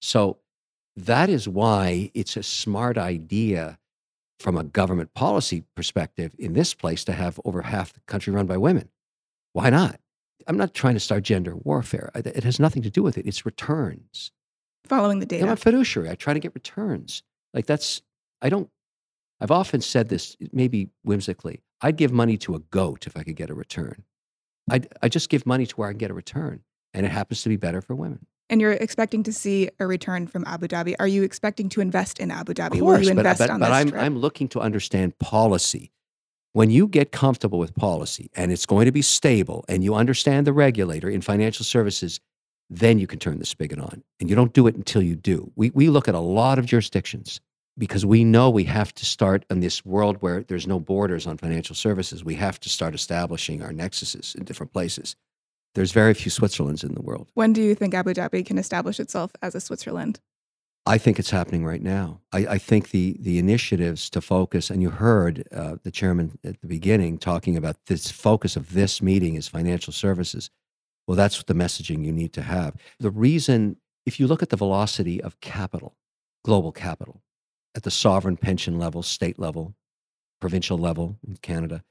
So 0.00 0.38
that 0.96 1.28
is 1.28 1.48
why 1.48 2.10
it's 2.12 2.36
a 2.36 2.42
smart 2.42 2.98
idea 2.98 3.78
from 4.38 4.56
a 4.56 4.64
government 4.64 5.14
policy 5.14 5.64
perspective 5.74 6.34
in 6.38 6.52
this 6.52 6.74
place 6.74 7.04
to 7.04 7.12
have 7.12 7.40
over 7.44 7.62
half 7.62 7.92
the 7.92 8.00
country 8.06 8.32
run 8.32 8.46
by 8.46 8.56
women. 8.56 8.88
Why 9.52 9.70
not? 9.70 10.00
I'm 10.46 10.56
not 10.56 10.74
trying 10.74 10.94
to 10.94 11.00
start 11.00 11.24
gender 11.24 11.56
warfare. 11.56 12.10
It 12.14 12.44
has 12.44 12.60
nothing 12.60 12.82
to 12.82 12.90
do 12.90 13.02
with 13.02 13.18
it. 13.18 13.26
It's 13.26 13.44
returns 13.44 14.32
following 14.86 15.18
the 15.18 15.26
data. 15.26 15.44
I'm 15.44 15.52
a 15.52 15.56
fiduciary. 15.56 16.08
I 16.08 16.14
try 16.14 16.32
to 16.32 16.40
get 16.40 16.54
returns. 16.54 17.22
Like 17.52 17.66
that's, 17.66 18.02
I 18.40 18.48
don't, 18.48 18.70
I've 19.40 19.50
often 19.50 19.80
said 19.80 20.08
this, 20.08 20.36
maybe 20.52 20.88
whimsically. 21.02 21.60
I'd 21.80 21.96
give 21.96 22.12
money 22.12 22.36
to 22.38 22.54
a 22.54 22.58
goat 22.58 23.06
if 23.06 23.16
I 23.16 23.22
could 23.22 23.36
get 23.36 23.50
a 23.50 23.54
return. 23.54 24.04
I'd, 24.70 24.88
I 25.02 25.08
just 25.08 25.28
give 25.28 25.46
money 25.46 25.66
to 25.66 25.74
where 25.76 25.88
I 25.88 25.92
can 25.92 25.98
get 25.98 26.10
a 26.10 26.14
return. 26.14 26.62
And 26.94 27.04
it 27.04 27.10
happens 27.10 27.42
to 27.42 27.48
be 27.48 27.56
better 27.56 27.80
for 27.80 27.94
women. 27.94 28.26
And 28.50 28.60
you're 28.60 28.72
expecting 28.72 29.22
to 29.24 29.32
see 29.32 29.68
a 29.78 29.86
return 29.86 30.26
from 30.26 30.44
Abu 30.46 30.68
Dhabi. 30.68 30.94
Are 30.98 31.08
you 31.08 31.22
expecting 31.22 31.68
to 31.70 31.80
invest 31.80 32.18
in 32.18 32.30
Abu 32.30 32.54
Dhabi? 32.54 32.74
Of 32.74 32.80
course, 32.80 33.00
Will 33.00 33.04
you 33.04 33.10
uh, 33.10 33.18
invest 33.18 33.38
but, 33.40 33.48
but, 33.48 33.54
on 33.54 33.60
but 33.60 33.66
this 33.68 33.76
I'm, 33.76 33.88
trip? 33.90 34.02
I'm 34.02 34.18
looking 34.18 34.48
to 34.48 34.60
understand 34.60 35.18
policy. 35.18 35.92
When 36.54 36.70
you 36.70 36.88
get 36.88 37.12
comfortable 37.12 37.58
with 37.58 37.74
policy 37.74 38.30
and 38.34 38.50
it's 38.50 38.66
going 38.66 38.86
to 38.86 38.92
be 38.92 39.02
stable 39.02 39.64
and 39.68 39.84
you 39.84 39.94
understand 39.94 40.46
the 40.46 40.52
regulator 40.52 41.10
in 41.10 41.20
financial 41.20 41.64
services, 41.64 42.20
then 42.70 42.98
you 42.98 43.06
can 43.06 43.18
turn 43.18 43.38
the 43.38 43.46
spigot 43.46 43.78
on. 43.78 44.02
And 44.18 44.30
you 44.30 44.34
don't 44.34 44.52
do 44.52 44.66
it 44.66 44.74
until 44.74 45.02
you 45.02 45.14
do. 45.14 45.52
We, 45.56 45.70
we 45.70 45.88
look 45.88 46.08
at 46.08 46.14
a 46.14 46.20
lot 46.20 46.58
of 46.58 46.66
jurisdictions 46.66 47.40
because 47.76 48.04
we 48.04 48.24
know 48.24 48.50
we 48.50 48.64
have 48.64 48.92
to 48.94 49.06
start 49.06 49.44
in 49.50 49.60
this 49.60 49.84
world 49.84 50.16
where 50.20 50.42
there's 50.42 50.66
no 50.66 50.80
borders 50.80 51.26
on 51.26 51.38
financial 51.38 51.76
services. 51.76 52.24
We 52.24 52.34
have 52.34 52.58
to 52.60 52.68
start 52.68 52.94
establishing 52.94 53.62
our 53.62 53.72
nexuses 53.72 54.34
in 54.34 54.44
different 54.44 54.72
places. 54.72 55.16
There's 55.74 55.92
very 55.92 56.14
few 56.14 56.30
Switzerlands 56.30 56.82
in 56.82 56.94
the 56.94 57.02
world. 57.02 57.28
When 57.34 57.52
do 57.52 57.62
you 57.62 57.74
think 57.74 57.94
Abu 57.94 58.14
Dhabi 58.14 58.44
can 58.44 58.58
establish 58.58 58.98
itself 58.98 59.32
as 59.42 59.54
a 59.54 59.60
Switzerland? 59.60 60.20
I 60.86 60.96
think 60.96 61.18
it's 61.18 61.30
happening 61.30 61.66
right 61.66 61.82
now. 61.82 62.22
I, 62.32 62.46
I, 62.46 62.58
think 62.58 62.90
the 62.90 63.16
the 63.20 63.38
initiatives 63.38 64.08
to 64.10 64.22
focus, 64.22 64.70
and 64.70 64.80
you 64.80 64.88
heard 64.88 65.46
uh, 65.52 65.76
the 65.82 65.90
chairman 65.90 66.38
at 66.42 66.60
the 66.62 66.66
beginning 66.66 67.18
talking 67.18 67.58
about 67.58 67.76
this 67.86 68.10
focus 68.10 68.56
of 68.56 68.72
this 68.72 69.02
meeting 69.02 69.34
is 69.34 69.46
financial 69.48 69.92
services. 69.92 70.48
Well, 71.06 71.16
that's 71.16 71.42
the 71.42 71.54
messaging 71.54 72.06
you 72.06 72.12
need 72.12 72.32
to 72.34 72.42
have. 72.42 72.74
The 72.98 73.10
reason, 73.10 73.76
if 74.06 74.18
you 74.18 74.26
look 74.26 74.42
at 74.42 74.48
the 74.48 74.56
velocity 74.56 75.22
of 75.22 75.40
capital, 75.40 75.96
global 76.42 76.72
capital, 76.72 77.22
at 77.74 77.82
the 77.82 77.90
sovereign 77.90 78.38
pension 78.38 78.78
level, 78.78 79.02
state 79.02 79.38
level, 79.38 79.74
provincial 80.40 80.78
level 80.78 81.18
in 81.26 81.36
Canada, 81.36 81.82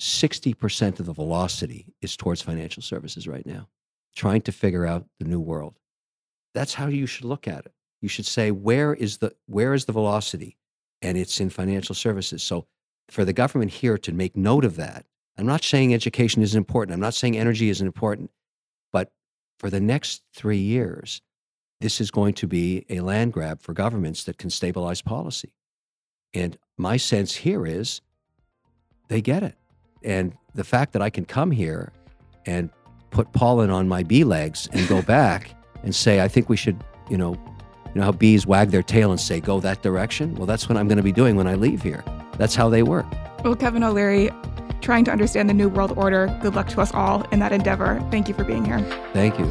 60% 0.00 1.00
of 1.00 1.06
the 1.06 1.12
velocity 1.12 1.86
is 2.00 2.16
towards 2.16 2.42
financial 2.42 2.82
services 2.82 3.28
right 3.28 3.46
now, 3.46 3.68
trying 4.16 4.42
to 4.42 4.52
figure 4.52 4.86
out 4.86 5.06
the 5.18 5.24
new 5.24 5.40
world. 5.40 5.78
That's 6.52 6.74
how 6.74 6.86
you 6.86 7.06
should 7.06 7.24
look 7.24 7.48
at 7.48 7.66
it. 7.66 7.72
You 8.00 8.08
should 8.08 8.26
say 8.26 8.50
where 8.50 8.92
is 8.92 9.18
the 9.18 9.34
where 9.46 9.72
is 9.72 9.86
the 9.86 9.92
velocity? 9.92 10.58
And 11.00 11.16
it's 11.16 11.40
in 11.40 11.50
financial 11.50 11.94
services. 11.94 12.42
So 12.42 12.66
for 13.08 13.24
the 13.24 13.32
government 13.32 13.70
here 13.70 13.98
to 13.98 14.12
make 14.12 14.36
note 14.36 14.64
of 14.64 14.76
that 14.76 15.04
i'm 15.36 15.46
not 15.46 15.64
saying 15.64 15.92
education 15.92 16.42
isn't 16.42 16.56
important. 16.56 16.94
I'm 16.94 17.00
not 17.00 17.14
saying 17.14 17.36
energy 17.36 17.68
isn't 17.68 17.86
important. 17.86 18.30
But 18.92 19.10
for 19.58 19.70
the 19.70 19.80
next 19.80 20.22
three 20.34 20.58
years 20.58 21.22
this 21.80 22.00
is 22.00 22.10
going 22.10 22.34
to 22.34 22.46
be 22.46 22.86
a 22.88 23.00
land 23.00 23.32
grab 23.32 23.60
for 23.60 23.72
governments 23.72 24.24
that 24.24 24.38
can 24.38 24.48
stabilize 24.48 25.02
policy. 25.02 25.52
And 26.32 26.56
my 26.78 26.96
sense 26.96 27.34
here 27.34 27.66
is 27.66 28.00
they 29.08 29.20
get 29.20 29.42
it 29.42 29.56
and 30.04 30.32
the 30.54 30.64
fact 30.64 30.92
that 30.92 31.02
i 31.02 31.10
can 31.10 31.24
come 31.24 31.50
here 31.50 31.92
and 32.46 32.70
put 33.10 33.32
pollen 33.32 33.70
on 33.70 33.88
my 33.88 34.02
bee 34.02 34.24
legs 34.24 34.68
and 34.72 34.86
go 34.88 35.02
back 35.16 35.54
and 35.82 35.94
say 35.94 36.20
i 36.20 36.28
think 36.28 36.48
we 36.48 36.56
should 36.56 36.82
you 37.10 37.16
know 37.16 37.36
you 37.94 38.00
know 38.00 38.06
how 38.06 38.12
bees 38.12 38.44
wag 38.44 38.70
their 38.70 38.82
tail 38.82 39.12
and 39.12 39.20
say, 39.20 39.38
go 39.38 39.60
that 39.60 39.82
direction? 39.82 40.34
Well, 40.34 40.46
that's 40.46 40.68
what 40.68 40.76
I'm 40.76 40.88
going 40.88 40.96
to 40.96 41.02
be 41.04 41.12
doing 41.12 41.36
when 41.36 41.46
I 41.46 41.54
leave 41.54 41.80
here. 41.80 42.02
That's 42.38 42.56
how 42.56 42.68
they 42.68 42.82
work. 42.82 43.06
Well, 43.44 43.54
Kevin 43.54 43.84
O'Leary, 43.84 44.30
trying 44.80 45.04
to 45.04 45.12
understand 45.12 45.48
the 45.48 45.54
New 45.54 45.68
World 45.68 45.96
Order, 45.96 46.36
good 46.42 46.56
luck 46.56 46.66
to 46.70 46.80
us 46.80 46.92
all 46.92 47.22
in 47.30 47.38
that 47.38 47.52
endeavor. 47.52 48.04
Thank 48.10 48.28
you 48.28 48.34
for 48.34 48.42
being 48.42 48.64
here. 48.64 48.80
Thank 49.12 49.38
you. 49.38 49.46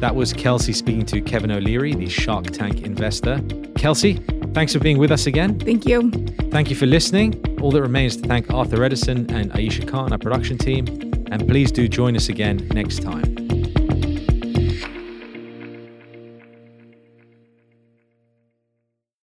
That 0.00 0.14
was 0.14 0.34
Kelsey 0.34 0.74
speaking 0.74 1.06
to 1.06 1.22
Kevin 1.22 1.50
O'Leary, 1.50 1.94
the 1.94 2.08
Shark 2.08 2.46
Tank 2.50 2.82
investor. 2.82 3.40
Kelsey, 3.76 4.20
thanks 4.54 4.72
for 4.72 4.78
being 4.78 4.98
with 4.98 5.10
us 5.10 5.26
again. 5.26 5.58
Thank 5.58 5.86
you. 5.86 6.10
Thank 6.50 6.70
you 6.70 6.76
for 6.76 6.86
listening. 6.86 7.58
All 7.60 7.70
that 7.70 7.82
remains 7.82 8.16
to 8.16 8.26
thank 8.26 8.52
Arthur 8.52 8.82
Edison 8.84 9.30
and 9.30 9.52
Aisha 9.52 9.86
Khan, 9.86 10.12
our 10.12 10.18
production 10.18 10.58
team. 10.58 10.86
And 11.30 11.46
please 11.46 11.70
do 11.70 11.88
join 11.88 12.16
us 12.16 12.28
again 12.28 12.68
next 12.72 13.02
time. 13.02 13.39